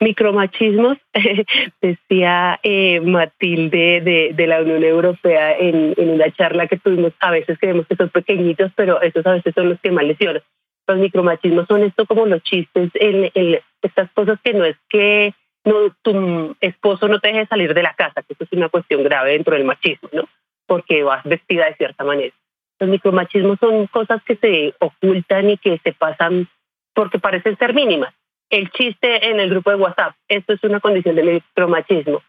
Micromachismos, 0.00 0.98
decía 1.80 2.60
eh, 2.62 3.00
Matilde 3.00 4.32
de, 4.36 4.46
la 4.46 4.60
Unión 4.60 4.84
Europea 4.84 5.56
en, 5.58 5.94
en, 5.96 6.10
una 6.10 6.30
charla 6.32 6.66
que 6.66 6.78
tuvimos, 6.78 7.12
a 7.20 7.30
veces 7.30 7.58
creemos 7.58 7.86
que 7.86 7.96
son 7.96 8.10
pequeñitos, 8.10 8.72
pero 8.76 9.00
esos 9.00 9.24
a 9.26 9.32
veces 9.32 9.54
son 9.54 9.70
los 9.70 9.80
que 9.80 9.90
más 9.90 10.04
lesionan. 10.04 10.42
Los 10.86 10.98
micromachismos 10.98 11.66
son 11.66 11.82
esto 11.82 12.06
como 12.06 12.26
los 12.26 12.42
chistes, 12.42 12.90
el, 12.94 13.30
el, 13.34 13.60
estas 13.82 14.10
cosas 14.12 14.38
que 14.42 14.52
no 14.52 14.64
es 14.64 14.76
que 14.88 15.34
no, 15.64 15.92
tu 16.02 16.56
esposo 16.60 17.08
no 17.08 17.18
te 17.18 17.28
deje 17.28 17.46
salir 17.46 17.74
de 17.74 17.82
la 17.82 17.94
casa, 17.94 18.22
que 18.22 18.34
eso 18.34 18.44
es 18.44 18.52
una 18.52 18.68
cuestión 18.68 19.02
grave 19.02 19.32
dentro 19.32 19.54
del 19.54 19.64
machismo, 19.64 20.08
¿no? 20.12 20.28
Porque 20.66 21.02
vas 21.02 21.24
vestida 21.24 21.66
de 21.66 21.74
cierta 21.74 22.04
manera. 22.04 22.34
Los 22.78 22.88
micromachismos 22.88 23.58
son 23.58 23.86
cosas 23.88 24.22
que 24.24 24.36
se 24.36 24.74
ocultan 24.78 25.50
y 25.50 25.56
que 25.56 25.80
se 25.82 25.92
pasan 25.92 26.48
porque 26.96 27.18
parecen 27.18 27.58
ser 27.58 27.74
mínimas 27.74 28.12
el 28.50 28.70
chiste 28.70 29.28
en 29.28 29.38
el 29.38 29.50
grupo 29.50 29.70
de 29.70 29.76
WhatsApp. 29.76 30.14
Esto 30.28 30.54
es 30.54 30.64
una 30.64 30.80
condición 30.80 31.14
de 31.16 31.22
micromachismo. 31.22 32.22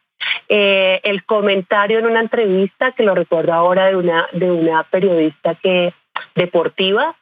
Eh, 0.50 1.00
el 1.04 1.24
comentario 1.26 2.00
en 2.00 2.08
una 2.08 2.22
entrevista, 2.22 2.92
que 2.92 3.04
lo 3.04 3.16
recuerdo 3.16 3.54
ahora 3.54 3.86
de 3.86 3.96
una, 3.96 4.28
de 4.34 4.52
una 4.52 4.84
periodista 4.84 5.56
que, 5.56 5.94
deportiva, 6.36 7.16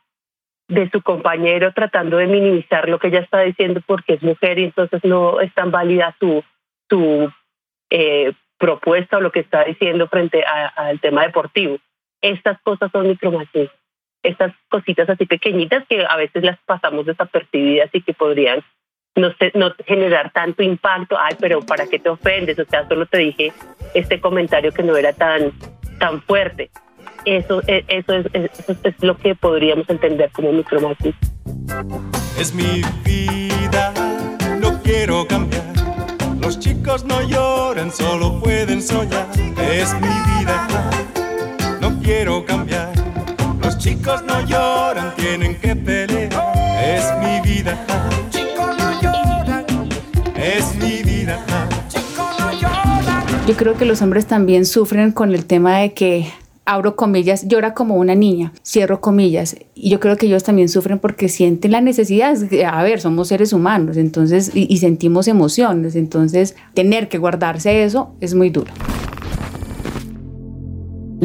de 0.68 0.90
su 0.90 1.02
compañero 1.02 1.74
tratando 1.74 2.18
de 2.18 2.26
minimizar 2.26 2.90
lo 2.90 2.98
que 2.98 3.10
ella 3.10 3.20
está 3.20 3.42
diciendo 3.42 3.82
porque 3.86 4.14
es 4.14 4.24
mujer 4.24 4.58
y 4.58 4.64
entonces 4.64 5.04
no 5.04 5.40
es 5.40 5.54
tan 5.54 5.70
válida 5.70 6.16
su, 6.20 6.44
su 6.90 7.32
eh, 7.92 8.34
propuesta 8.58 9.18
o 9.18 9.22
lo 9.22 9.32
que 9.32 9.42
está 9.42 9.66
diciendo 9.66 10.08
frente 10.08 10.44
al 10.44 11.00
tema 11.02 11.24
deportivo. 11.24 11.78
Estas 12.22 12.60
cosas 12.62 12.92
son 12.92 13.08
micromachismo. 13.08 13.76
Estas 14.26 14.54
cositas 14.70 15.10
así 15.10 15.26
pequeñitas 15.26 15.86
que 15.88 16.06
a 16.06 16.16
veces 16.18 16.44
las 16.44 16.58
pasamos 16.66 17.06
desapercibidas 17.06 17.90
y 17.94 18.02
que 18.02 18.14
podrían 18.14 18.64
no, 19.16 19.30
no 19.54 19.74
generar 19.86 20.32
tanto 20.32 20.62
impacto, 20.62 21.16
ay, 21.18 21.36
pero 21.40 21.62
¿para 21.62 21.88
qué 21.88 22.00
te 22.00 22.10
ofendes? 22.10 22.60
O 22.60 22.66
sea, 22.66 22.88
solo 22.88 23.06
te 23.06 23.20
dije 23.20 23.54
este 23.94 24.20
comentario 24.20 24.72
que 24.72 24.84
no 24.84 24.96
era 24.98 25.14
tan, 25.14 25.54
tan 26.00 26.22
fuerte. 26.22 26.70
Eso, 27.24 27.62
e, 27.68 27.86
eso, 27.88 28.14
es, 28.14 28.26
eso 28.34 28.76
es 28.84 29.04
lo 29.04 29.18
que 29.18 29.36
podríamos 29.36 29.90
entender 29.90 30.30
como 30.32 30.52
micromachismo. 30.52 31.20
Es 32.38 32.54
mi 32.54 32.82
vida, 33.04 33.94
no 34.60 34.82
quiero 34.84 35.26
cambiar. 35.28 35.64
Los 36.42 36.60
chicos 36.60 37.06
no 37.06 37.22
lloran, 37.22 37.92
solo 37.92 38.40
pueden 38.40 38.82
soñar. 38.82 39.28
Es 39.72 39.94
mi 39.96 40.10
vida, 40.40 40.68
no 41.80 42.00
quiero 42.02 42.46
cambiar. 42.46 43.05
Chicos 43.78 44.24
no 44.24 44.42
lloran, 44.46 45.16
tienen 45.16 45.56
que 45.60 45.76
pelear. 45.76 46.32
Es 46.80 47.06
mi 47.22 47.42
vida 47.42 47.78
es 50.46 50.76
mi 50.76 51.02
vida. 51.04 51.44
Yo 53.48 53.56
creo 53.56 53.76
que 53.76 53.86
los 53.86 54.02
hombres 54.02 54.26
también 54.26 54.66
sufren 54.66 55.12
con 55.12 55.34
el 55.34 55.46
tema 55.46 55.80
de 55.80 55.94
que 55.94 56.28
abro 56.66 56.96
comillas, 56.96 57.48
llora 57.48 57.74
como 57.74 57.96
una 57.96 58.16
niña, 58.16 58.54
cierro 58.64 59.02
comillas. 59.02 59.56
Y 59.76 59.90
yo 59.90 60.00
creo 60.00 60.18
que 60.18 60.26
ellos 60.26 60.44
también 60.44 60.70
sufren 60.70 61.00
porque 61.00 61.30
sienten 61.30 61.72
la 61.72 61.82
necesidad, 61.82 62.38
a 62.68 62.84
ver, 62.84 63.02
somos 63.02 63.28
seres 63.28 63.54
humanos, 63.54 63.98
entonces, 63.98 64.52
y, 64.54 64.72
y, 64.74 64.78
sentimos 64.78 65.28
emociones, 65.28 65.96
entonces 65.96 66.56
tener 66.74 67.08
que 67.08 67.20
guardarse 67.20 67.84
eso 67.84 68.16
es 68.20 68.34
muy 68.34 68.50
duro. 68.50 68.72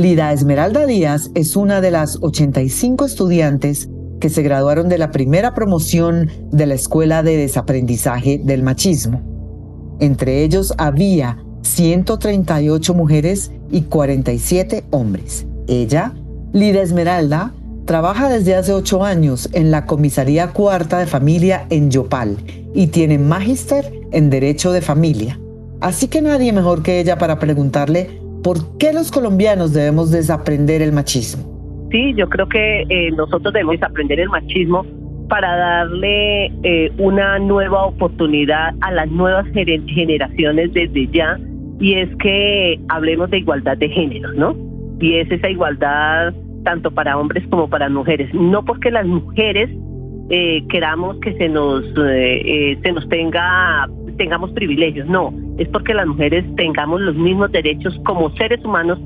Lida 0.01 0.33
Esmeralda 0.33 0.87
Díaz 0.87 1.31
es 1.35 1.57
una 1.57 1.83
de 1.83 1.91
las 1.91 2.17
85 2.23 3.05
estudiantes 3.05 3.91
que 4.19 4.31
se 4.31 4.43
graduaron 4.43 4.89
de 4.89 4.97
la 4.97 5.11
primera 5.11 5.53
promoción 5.53 6.31
de 6.51 6.65
la 6.65 6.73
Escuela 6.73 7.23
de 7.23 7.37
Desaprendizaje 7.37 8.41
del 8.43 8.63
Machismo. 8.63 9.21
Entre 10.01 10.43
ellos 10.43 10.73
había 10.79 11.45
138 11.61 12.95
mujeres 12.95 13.53
y 13.71 13.83
47 13.83 14.85
hombres. 14.91 15.45
Ella, 15.69 16.15
Lida 16.55 16.81
Esmeralda, 16.81 17.53
trabaja 17.85 18.31
desde 18.31 18.57
hace 18.57 18.73
ocho 18.73 19.05
años 19.05 19.51
en 19.53 19.71
la 19.71 19.85
Comisaría 19.85 20.55
Cuarta 20.55 20.99
de 20.99 21.07
Familia 21.07 21.67
en 21.69 21.91
Yopal 21.91 22.39
y 22.73 22.87
tiene 22.87 23.19
magíster 23.19 23.93
en 24.13 24.31
Derecho 24.31 24.73
de 24.73 24.81
Familia. 24.81 25.39
Así 25.83 26.09
que 26.09 26.23
nadie 26.23 26.55
mejor 26.55 26.83
que 26.83 27.01
ella 27.01 27.19
para 27.19 27.39
preguntarle 27.39 28.20
por 28.43 28.79
qué 28.79 28.93
los 28.93 29.11
colombianos 29.11 29.73
debemos 29.73 30.11
desaprender 30.11 30.83
el 30.83 30.93
machismo. 30.93 31.89
Sí, 31.91 32.15
yo 32.15 32.29
creo 32.29 32.49
que 32.49 32.83
eh, 32.89 33.11
nosotros 33.13 33.53
debemos 33.53 33.83
aprender 33.83 34.21
el 34.21 34.29
machismo 34.29 34.87
para 35.29 35.57
darle 35.57 36.47
eh, 36.63 36.93
una 36.99 37.39
nueva 37.39 37.87
oportunidad 37.87 38.75
a 38.81 38.93
las 38.93 39.09
nuevas 39.11 39.47
generaciones 39.53 40.73
desde 40.73 41.07
ya 41.09 41.39
y 41.81 41.95
es 41.95 42.09
que 42.17 42.79
hablemos 42.89 43.31
de 43.31 43.39
igualdad 43.39 43.77
de 43.77 43.89
género, 43.89 44.33
¿no? 44.35 44.57
Y 45.01 45.17
es 45.17 45.31
esa 45.31 45.49
igualdad 45.49 46.35
tanto 46.65 46.91
para 46.91 47.17
hombres 47.17 47.45
como 47.49 47.69
para 47.69 47.89
mujeres. 47.89 48.33
No 48.35 48.65
porque 48.65 48.91
las 48.91 49.07
mujeres 49.07 49.71
eh, 50.31 50.63
queramos 50.69 51.19
que 51.21 51.33
se 51.39 51.49
nos 51.49 51.85
se 51.95 52.93
nos 52.93 53.09
tenga 53.09 53.89
tengamos 54.17 54.51
privilegios, 54.51 55.09
no, 55.09 55.33
es 55.61 55.69
porque 55.69 55.93
las 55.93 56.07
mujeres 56.07 56.45
tengamos 56.57 57.01
los 57.03 57.15
mismos 57.15 57.53
derechos 57.53 57.95
como 58.07 58.35
seres 58.37 58.65
humanos 58.65 58.99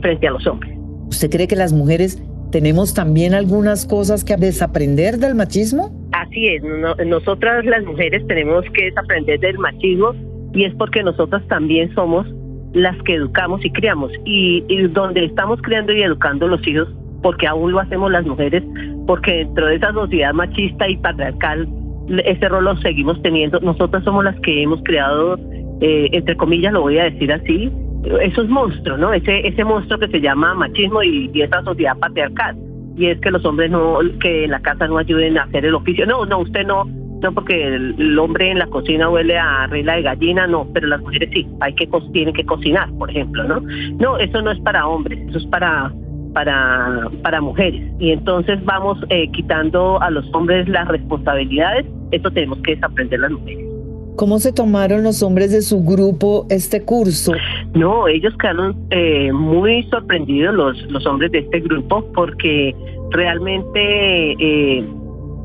frente 0.00 0.28
a 0.28 0.30
los 0.30 0.46
hombres. 0.46 0.72
¿Usted 1.08 1.28
cree 1.28 1.48
que 1.48 1.56
las 1.56 1.72
mujeres 1.72 2.22
tenemos 2.52 2.94
también 2.94 3.34
algunas 3.34 3.84
cosas 3.84 4.24
que 4.24 4.36
desaprender 4.36 5.18
del 5.18 5.34
machismo? 5.34 5.90
Así 6.12 6.46
es, 6.46 6.62
nosotras 7.04 7.64
las 7.64 7.84
mujeres 7.84 8.24
tenemos 8.28 8.64
que 8.72 8.86
desaprender 8.86 9.40
del 9.40 9.58
machismo 9.58 10.14
y 10.54 10.64
es 10.64 10.74
porque 10.74 11.02
nosotras 11.02 11.42
también 11.48 11.92
somos 11.94 12.26
las 12.74 12.96
que 13.02 13.14
educamos 13.14 13.64
y 13.64 13.70
criamos 13.70 14.12
y, 14.24 14.62
donde 14.88 15.24
estamos 15.24 15.60
criando 15.62 15.92
y 15.92 16.02
educando 16.02 16.46
los 16.46 16.64
hijos 16.66 16.88
porque 17.22 17.48
aún 17.48 17.72
lo 17.72 17.80
hacemos 17.80 18.12
las 18.12 18.24
mujeres 18.24 18.62
porque 19.06 19.32
dentro 19.38 19.66
de 19.66 19.76
esa 19.76 19.92
sociedad 19.92 20.32
machista 20.32 20.88
y 20.88 20.96
patriarcal 20.98 21.68
ese 22.24 22.48
rol 22.48 22.64
lo 22.64 22.76
seguimos 22.76 23.20
teniendo 23.22 23.58
nosotras 23.60 24.04
somos 24.04 24.24
las 24.24 24.38
que 24.40 24.62
hemos 24.62 24.80
creado 24.84 25.36
eh, 25.80 26.08
entre 26.12 26.36
comillas 26.36 26.72
lo 26.72 26.82
voy 26.82 26.98
a 26.98 27.04
decir 27.04 27.32
así 27.32 27.70
esos 28.20 28.48
monstruos, 28.48 28.98
¿no? 28.98 29.12
Ese, 29.12 29.46
ese 29.46 29.64
monstruo 29.64 29.98
que 29.98 30.08
se 30.08 30.20
llama 30.20 30.54
machismo 30.54 31.02
y, 31.02 31.30
esa 31.40 31.62
sociedad 31.62 31.96
patriarcal. 31.98 32.56
Y 32.96 33.06
es 33.06 33.20
que 33.20 33.30
los 33.30 33.44
hombres 33.44 33.70
no, 33.70 33.98
que 34.20 34.44
en 34.44 34.50
la 34.50 34.60
casa 34.60 34.86
no 34.86 34.98
ayuden 34.98 35.38
a 35.38 35.44
hacer 35.44 35.64
el 35.64 35.74
oficio. 35.74 36.06
No, 36.06 36.26
no, 36.26 36.40
usted 36.40 36.66
no, 36.66 36.84
no 36.84 37.32
porque 37.32 37.66
el, 37.66 38.18
hombre 38.18 38.50
en 38.50 38.58
la 38.58 38.66
cocina 38.66 39.08
huele 39.08 39.38
a 39.38 39.66
regla 39.68 39.96
de 39.96 40.02
gallina, 40.02 40.46
no, 40.46 40.68
pero 40.72 40.88
las 40.88 41.00
mujeres 41.00 41.30
sí, 41.32 41.46
hay 41.60 41.74
que 41.74 41.88
tienen 42.12 42.34
que 42.34 42.44
cocinar, 42.44 42.90
por 42.98 43.10
ejemplo, 43.10 43.44
¿no? 43.44 43.60
No, 43.98 44.18
eso 44.18 44.42
no 44.42 44.50
es 44.50 44.60
para 44.60 44.86
hombres, 44.86 45.18
eso 45.28 45.38
es 45.38 45.46
para 45.46 45.92
para 46.34 47.08
para 47.22 47.40
mujeres. 47.40 47.82
Y 48.00 48.10
entonces 48.10 48.62
vamos 48.64 48.98
eh, 49.10 49.30
quitando 49.32 50.00
a 50.00 50.10
los 50.10 50.26
hombres 50.34 50.68
las 50.68 50.88
responsabilidades, 50.88 51.86
esto 52.10 52.30
tenemos 52.30 52.58
que 52.62 52.74
desaprender 52.74 53.20
las 53.20 53.30
mujeres. 53.30 53.67
¿Cómo 54.18 54.40
se 54.40 54.52
tomaron 54.52 55.04
los 55.04 55.22
hombres 55.22 55.52
de 55.52 55.62
su 55.62 55.84
grupo 55.84 56.44
este 56.50 56.84
curso? 56.84 57.34
No, 57.74 58.08
ellos 58.08 58.36
quedaron 58.36 58.76
eh, 58.90 59.32
muy 59.32 59.84
sorprendidos 59.84 60.56
los, 60.56 60.76
los 60.90 61.06
hombres 61.06 61.30
de 61.30 61.38
este 61.38 61.60
grupo 61.60 62.04
porque 62.14 62.74
realmente 63.12 64.32
eh, 64.32 64.84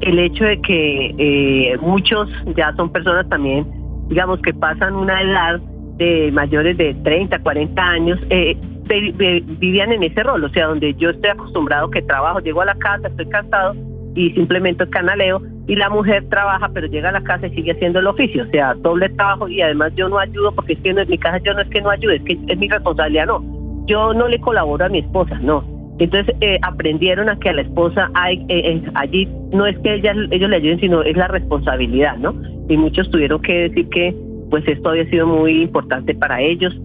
el 0.02 0.18
hecho 0.18 0.46
de 0.46 0.60
que 0.62 1.14
eh, 1.20 1.78
muchos 1.82 2.28
ya 2.58 2.76
son 2.76 2.92
personas 2.92 3.30
también, 3.30 3.68
digamos, 4.10 4.42
que 4.42 4.56
pasan 4.56 4.96
una 4.96 5.22
edad 5.22 5.62
de 5.98 6.32
mayores 6.32 6.76
de 6.76 6.96
30, 6.96 7.44
40 7.44 7.80
años, 7.80 8.20
vivían 9.60 9.92
en 9.92 10.02
ese 10.02 10.24
rol, 10.24 10.44
o 10.46 10.50
sea, 10.50 10.66
donde 10.66 10.96
yo 10.96 11.12
estoy 11.12 11.30
acostumbrado 11.30 11.92
que 11.92 12.02
trabajo, 12.02 12.40
llego 12.40 12.62
a 12.62 12.66
la 12.66 12.76
casa, 12.80 13.08
estoy 13.08 13.28
cansado 13.28 13.93
y 14.16 14.32
simplemente 14.32 14.88
canaleo 14.90 15.42
y 15.68 15.76
la 15.76 15.90
mujer 15.90 16.28
trabaja 16.30 16.70
pero 16.74 16.88
llega 16.88 17.10
a 17.10 17.14
la 17.14 17.24
casa 17.24 17.48
y 17.48 17.56
sigue 17.56 17.72
haciendo 17.72 18.00
el 18.00 18.08
oficio, 18.08 18.44
o 18.44 18.48
sea, 18.48 18.74
doble 18.76 19.10
trabajo 19.10 19.48
y 19.48 19.62
además 19.62 19.94
yo 19.96 20.10
no 20.10 20.20
ayudo 20.20 20.52
porque 20.54 20.74
es 20.74 20.80
que 20.80 20.90
en 20.90 21.10
mi 21.10 21.18
casa 21.18 21.38
yo 21.40 21.54
no 21.54 21.62
es 21.62 21.70
que 21.70 21.82
no 21.82 21.90
ayude, 21.90 22.18
es 22.18 22.24
que 22.24 22.38
es 22.48 22.58
mi 22.58 22.68
responsabilidad, 22.68 23.28
no, 23.28 23.44
yo 23.86 24.14
no 24.14 24.28
le 24.28 24.40
colaboro 24.40 24.86
a 24.86 24.90
mi 24.90 25.00
esposa, 25.00 25.40
no. 25.40 25.64
Entonces 26.00 26.36
eh, 26.42 26.58
aprendieron 26.64 27.30
a 27.30 27.38
que 27.40 27.50
a 27.50 27.54
la 27.54 27.62
esposa 27.62 28.10
hay 28.16 28.38
eh, 28.50 28.62
eh, 28.66 28.84
allí 28.96 29.28
no 29.52 29.66
es 29.66 29.78
que 29.80 29.96
ella, 29.96 30.14
ellos 30.32 30.50
le 30.50 30.56
ayuden, 30.56 30.80
sino 30.80 31.04
es 31.04 31.16
la 31.16 31.28
responsabilidad, 31.28 32.18
¿no? 32.18 32.34
Y 32.68 32.78
muchos 32.78 33.10
tuvieron 33.12 33.42
que 33.42 33.70
decir 33.70 33.90
que 33.90 34.16
pues 34.50 34.68
esto 34.68 34.90
había 34.90 35.06
sido 35.10 35.28
muy 35.28 35.62
importante 35.62 36.14
para 36.16 36.42
ellos. 36.42 36.76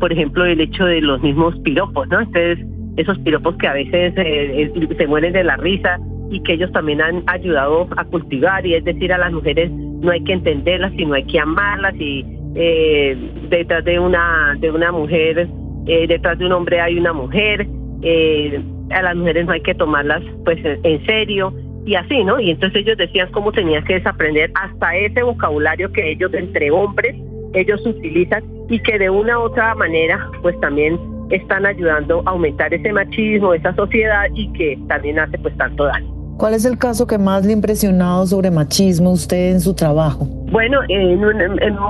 por 0.00 0.12
ejemplo, 0.12 0.44
el 0.44 0.60
hecho 0.60 0.84
de 0.84 1.00
los 1.00 1.22
mismos 1.22 1.56
piropos, 1.60 2.08
¿no? 2.08 2.20
Entonces, 2.20 2.58
esos 2.96 3.16
piropos 3.20 3.56
que 3.58 3.68
a 3.68 3.74
veces 3.74 4.12
se 4.14 5.06
mueren 5.06 5.32
de 5.32 5.44
la 5.44 5.56
risa, 5.56 6.00
y 6.30 6.42
que 6.42 6.54
ellos 6.54 6.70
también 6.72 7.00
han 7.00 7.22
ayudado 7.26 7.88
a 7.96 8.04
cultivar 8.04 8.66
y 8.66 8.74
es 8.74 8.84
decir 8.84 9.12
a 9.12 9.18
las 9.18 9.32
mujeres 9.32 9.70
no 9.70 10.10
hay 10.10 10.22
que 10.24 10.32
entenderlas 10.32 10.92
sino 10.96 11.14
hay 11.14 11.24
que 11.24 11.38
amarlas 11.38 11.94
y 11.96 12.24
eh, 12.54 13.16
detrás 13.48 13.84
de 13.84 13.98
una 13.98 14.56
de 14.60 14.70
una 14.70 14.92
mujer 14.92 15.48
eh, 15.86 16.06
detrás 16.06 16.38
de 16.38 16.46
un 16.46 16.52
hombre 16.52 16.80
hay 16.80 16.98
una 16.98 17.12
mujer 17.12 17.66
eh, 18.02 18.60
a 18.90 19.02
las 19.02 19.16
mujeres 19.16 19.46
no 19.46 19.52
hay 19.52 19.62
que 19.62 19.74
tomarlas 19.74 20.22
pues 20.44 20.58
en 20.64 21.06
serio 21.06 21.52
y 21.88 21.94
así, 21.94 22.22
¿no? 22.22 22.38
Y 22.38 22.50
entonces 22.50 22.82
ellos 22.82 22.98
decían 22.98 23.30
cómo 23.32 23.50
tenían 23.50 23.82
que 23.84 23.94
desaprender 23.94 24.50
hasta 24.54 24.94
ese 24.94 25.22
vocabulario 25.22 25.90
que 25.90 26.10
ellos 26.10 26.34
entre 26.34 26.70
hombres 26.70 27.16
ellos 27.54 27.84
utilizan 27.86 28.44
y 28.68 28.78
que 28.80 28.98
de 28.98 29.08
una 29.08 29.38
u 29.38 29.42
otra 29.42 29.74
manera 29.74 30.30
pues 30.42 30.58
también 30.60 30.98
están 31.30 31.64
ayudando 31.66 32.22
a 32.26 32.30
aumentar 32.30 32.72
ese 32.72 32.92
machismo, 32.92 33.54
esa 33.54 33.74
sociedad 33.74 34.26
y 34.34 34.52
que 34.52 34.78
también 34.88 35.18
hace 35.18 35.38
pues 35.38 35.56
tanto 35.56 35.84
daño. 35.84 36.17
¿Cuál 36.38 36.54
es 36.54 36.64
el 36.64 36.78
caso 36.78 37.04
que 37.04 37.18
más 37.18 37.44
le 37.44 37.50
ha 37.50 37.56
impresionado 37.56 38.24
sobre 38.24 38.52
machismo 38.52 39.10
usted 39.10 39.50
en 39.50 39.60
su 39.60 39.74
trabajo? 39.74 40.24
Bueno, 40.52 40.78
en, 40.88 41.18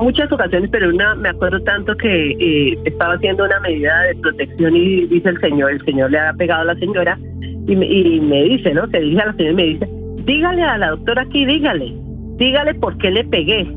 muchas 0.01 0.33
ocasiones, 0.33 0.71
pero 0.73 0.89
una 0.89 1.15
me 1.17 1.29
acuerdo 1.29 1.61
tanto 1.65 1.95
que 1.97 2.31
eh, 2.31 2.79
estaba 2.87 3.13
haciendo 3.15 3.45
una 3.45 3.61
medida 3.61 4.01
de 4.05 4.15
protección 4.15 4.75
y 4.75 5.05
dice 5.05 5.29
el 5.29 5.41
señor, 5.43 5.73
el 5.73 5.85
señor 5.85 6.11
le 6.11 6.19
ha 6.19 6.33
pegado 6.33 6.63
a 6.63 6.73
la 6.73 6.75
señora 6.77 7.19
y 7.67 7.77
me, 7.77 7.85
y 7.85 8.21
me 8.21 8.45
dice, 8.45 8.73
¿no? 8.73 8.89
Se 8.89 8.99
dirige 9.01 9.21
a 9.21 9.27
la 9.27 9.33
señora 9.35 9.53
y 9.53 9.55
me 9.55 9.65
dice, 9.65 9.89
dígale 10.25 10.63
a 10.63 10.79
la 10.79 10.91
doctora 10.93 11.23
aquí, 11.23 11.45
dígale, 11.45 11.95
dígale 12.39 12.75
por 12.77 12.97
qué 12.97 13.11
le 13.11 13.25
pegué. 13.25 13.71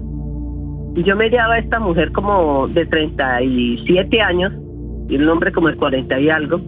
Y 0.95 1.03
yo 1.03 1.17
me 1.17 1.25
a 1.37 1.57
esta 1.57 1.79
mujer 1.81 2.13
como 2.13 2.69
de 2.69 2.85
37 2.85 4.21
años 4.21 4.53
y 5.09 5.15
el 5.15 5.27
hombre 5.27 5.51
como 5.51 5.67
de 5.67 5.75
40 5.75 6.17
y 6.17 6.29
algo. 6.29 6.61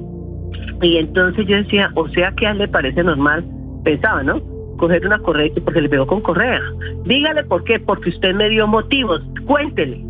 Y 0.81 0.97
entonces 0.97 1.47
yo 1.47 1.55
decía, 1.55 1.89
o 1.95 2.09
sea 2.09 2.33
que 2.33 2.47
a 2.47 2.51
él 2.51 2.57
le 2.57 2.67
parece 2.67 3.01
normal, 3.01 3.45
pensaba, 3.83 4.23
¿no? 4.23 4.41
Coger 4.77 5.05
una 5.05 5.19
correa 5.19 5.51
porque 5.63 5.81
le 5.81 5.89
pegó 5.89 6.07
con 6.07 6.21
correa. 6.21 6.61
Dígale 7.05 7.43
por 7.43 7.63
qué, 7.63 7.79
porque 7.79 8.09
usted 8.09 8.33
me 8.33 8.49
dio 8.49 8.67
motivos, 8.67 9.21
cuéntele. 9.45 10.03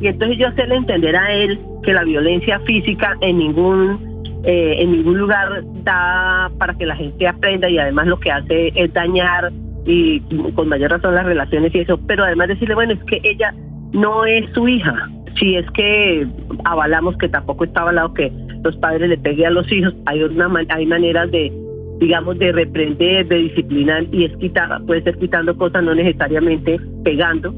Y 0.00 0.08
entonces 0.08 0.38
yo 0.38 0.48
hacerle 0.48 0.76
entender 0.76 1.16
a 1.16 1.32
él 1.32 1.58
que 1.82 1.92
la 1.92 2.04
violencia 2.04 2.60
física 2.60 3.16
en 3.20 3.38
ningún 3.38 4.16
eh, 4.44 4.82
en 4.82 4.92
ningún 4.92 5.18
lugar 5.18 5.64
da 5.82 6.50
para 6.58 6.74
que 6.74 6.86
la 6.86 6.94
gente 6.94 7.26
aprenda 7.26 7.68
y 7.68 7.78
además 7.78 8.06
lo 8.06 8.20
que 8.20 8.30
hace 8.30 8.72
es 8.74 8.92
dañar 8.92 9.50
y 9.86 10.20
con 10.52 10.68
mayor 10.68 10.90
razón 10.90 11.14
las 11.14 11.26
relaciones 11.26 11.74
y 11.74 11.80
eso, 11.80 11.98
pero 12.06 12.24
además 12.24 12.48
decirle, 12.48 12.74
bueno, 12.74 12.92
es 12.92 13.02
que 13.04 13.20
ella 13.24 13.54
no 13.92 14.24
es 14.24 14.48
su 14.52 14.68
hija, 14.68 15.08
si 15.38 15.56
es 15.56 15.68
que 15.72 16.26
avalamos 16.64 17.16
que 17.18 17.28
tampoco 17.28 17.64
está 17.64 17.82
avalado 17.82 18.14
que 18.14 18.32
los 18.62 18.76
padres 18.76 19.08
le 19.08 19.18
peguen 19.18 19.46
a 19.46 19.50
los 19.50 19.70
hijos, 19.72 19.94
hay 20.06 20.22
una 20.22 20.50
hay 20.68 20.86
maneras 20.86 21.30
de 21.30 21.52
digamos 21.98 22.38
de 22.38 22.52
reprender, 22.52 23.26
de 23.26 23.36
disciplinar 23.36 24.04
y 24.12 24.24
es 24.24 24.36
quitar, 24.36 24.82
puede 24.86 25.02
ser 25.02 25.16
quitando 25.18 25.56
cosas 25.56 25.82
no 25.82 25.94
necesariamente 25.94 26.78
pegando 27.04 27.54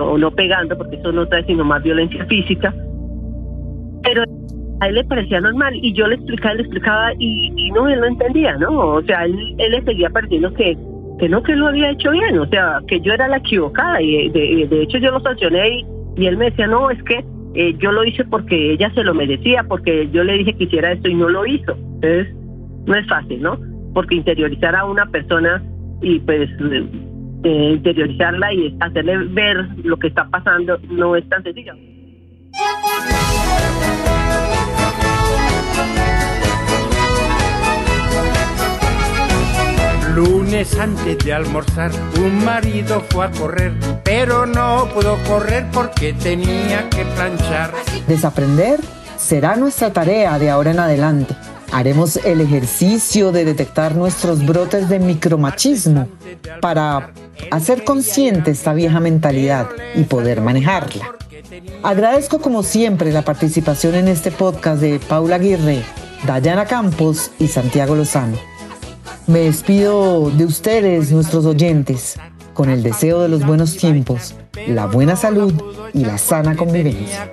o 0.00 0.16
no 0.16 0.30
pegando 0.30 0.76
porque 0.76 0.96
eso 0.96 1.12
no 1.12 1.26
trae 1.26 1.44
sino 1.44 1.64
más 1.64 1.82
violencia 1.82 2.24
física. 2.26 2.74
Pero 4.02 4.24
a 4.80 4.88
él 4.88 4.94
le 4.94 5.04
parecía 5.04 5.40
normal 5.40 5.74
y 5.76 5.92
yo 5.92 6.06
le 6.06 6.16
explicaba, 6.16 6.54
le 6.54 6.62
explicaba 6.62 7.12
y, 7.18 7.70
no, 7.72 7.88
él 7.88 8.00
no 8.00 8.06
entendía, 8.06 8.56
¿no? 8.56 8.70
O 8.70 9.02
sea, 9.02 9.24
él, 9.24 9.54
él 9.58 9.72
le 9.72 9.82
seguía 9.82 10.10
pareciendo 10.10 10.52
que 10.54 10.76
que 11.18 11.28
no 11.28 11.42
que 11.42 11.54
lo 11.54 11.68
había 11.68 11.90
hecho 11.90 12.10
bien, 12.10 12.36
o 12.38 12.46
sea, 12.46 12.80
que 12.88 13.00
yo 13.00 13.12
era 13.12 13.28
la 13.28 13.36
equivocada 13.36 14.00
y 14.02 14.28
de, 14.30 14.66
de 14.68 14.82
hecho 14.82 14.98
yo 14.98 15.12
lo 15.12 15.20
sancioné 15.20 15.68
y, 15.68 15.86
y, 16.16 16.26
él 16.26 16.36
me 16.36 16.46
decía, 16.46 16.66
no, 16.66 16.90
es 16.90 17.00
que 17.04 17.24
eh, 17.54 17.76
yo 17.78 17.92
lo 17.92 18.02
hice 18.04 18.24
porque 18.24 18.72
ella 18.72 18.90
se 18.94 19.04
lo 19.04 19.14
merecía, 19.14 19.62
porque 19.62 20.08
yo 20.10 20.24
le 20.24 20.38
dije 20.38 20.54
que 20.54 20.64
hiciera 20.64 20.92
esto 20.92 21.08
y 21.08 21.14
no 21.14 21.28
lo 21.28 21.46
hizo. 21.46 21.72
Entonces, 21.72 22.34
no 22.86 22.94
es 22.94 23.06
fácil, 23.06 23.42
¿no? 23.42 23.58
Porque 23.94 24.14
interiorizar 24.14 24.74
a 24.74 24.84
una 24.84 25.06
persona 25.06 25.62
y 26.00 26.18
pues 26.20 26.50
eh, 27.44 27.72
interiorizarla 27.74 28.52
y 28.52 28.76
hacerle 28.80 29.18
ver 29.28 29.68
lo 29.84 29.98
que 29.98 30.08
está 30.08 30.28
pasando 30.28 30.78
no 30.90 31.16
es 31.16 31.28
tan 31.28 31.42
sencillo. 31.42 31.74
Lunes 40.14 40.78
antes 40.78 41.18
de 41.24 41.32
almorzar, 41.32 41.90
un 42.18 42.44
marido 42.44 43.00
fue 43.08 43.24
a 43.24 43.30
correr, 43.30 43.72
pero 44.04 44.44
no 44.44 44.86
pudo 44.92 45.16
correr 45.26 45.64
porque 45.72 46.12
tenía 46.12 46.88
que 46.90 47.04
planchar. 47.16 47.72
Desaprender 48.06 48.78
será 49.16 49.56
nuestra 49.56 49.90
tarea 49.90 50.38
de 50.38 50.50
ahora 50.50 50.72
en 50.72 50.80
adelante. 50.80 51.34
Haremos 51.72 52.16
el 52.18 52.42
ejercicio 52.42 53.32
de 53.32 53.46
detectar 53.46 53.96
nuestros 53.96 54.44
brotes 54.44 54.90
de 54.90 54.98
micromachismo 54.98 56.06
para 56.60 57.12
hacer 57.50 57.82
consciente 57.82 58.50
esta 58.50 58.74
vieja 58.74 59.00
mentalidad 59.00 59.68
y 59.94 60.02
poder 60.02 60.42
manejarla. 60.42 61.14
Agradezco 61.82 62.40
como 62.40 62.62
siempre 62.62 63.10
la 63.10 63.22
participación 63.22 63.94
en 63.94 64.08
este 64.08 64.30
podcast 64.30 64.82
de 64.82 65.00
Paula 65.00 65.36
Aguirre, 65.36 65.82
Dayana 66.26 66.66
Campos 66.66 67.30
y 67.38 67.48
Santiago 67.48 67.94
Lozano. 67.94 68.36
Me 69.26 69.40
despido 69.40 70.30
de 70.30 70.44
ustedes, 70.44 71.10
nuestros 71.10 71.46
oyentes, 71.46 72.16
con 72.52 72.68
el 72.68 72.82
deseo 72.82 73.22
de 73.22 73.28
los 73.30 73.46
buenos 73.46 73.78
tiempos, 73.78 74.34
la 74.66 74.86
buena 74.86 75.16
salud 75.16 75.54
y 75.94 76.04
la 76.04 76.18
sana 76.18 76.54
convivencia. 76.54 77.32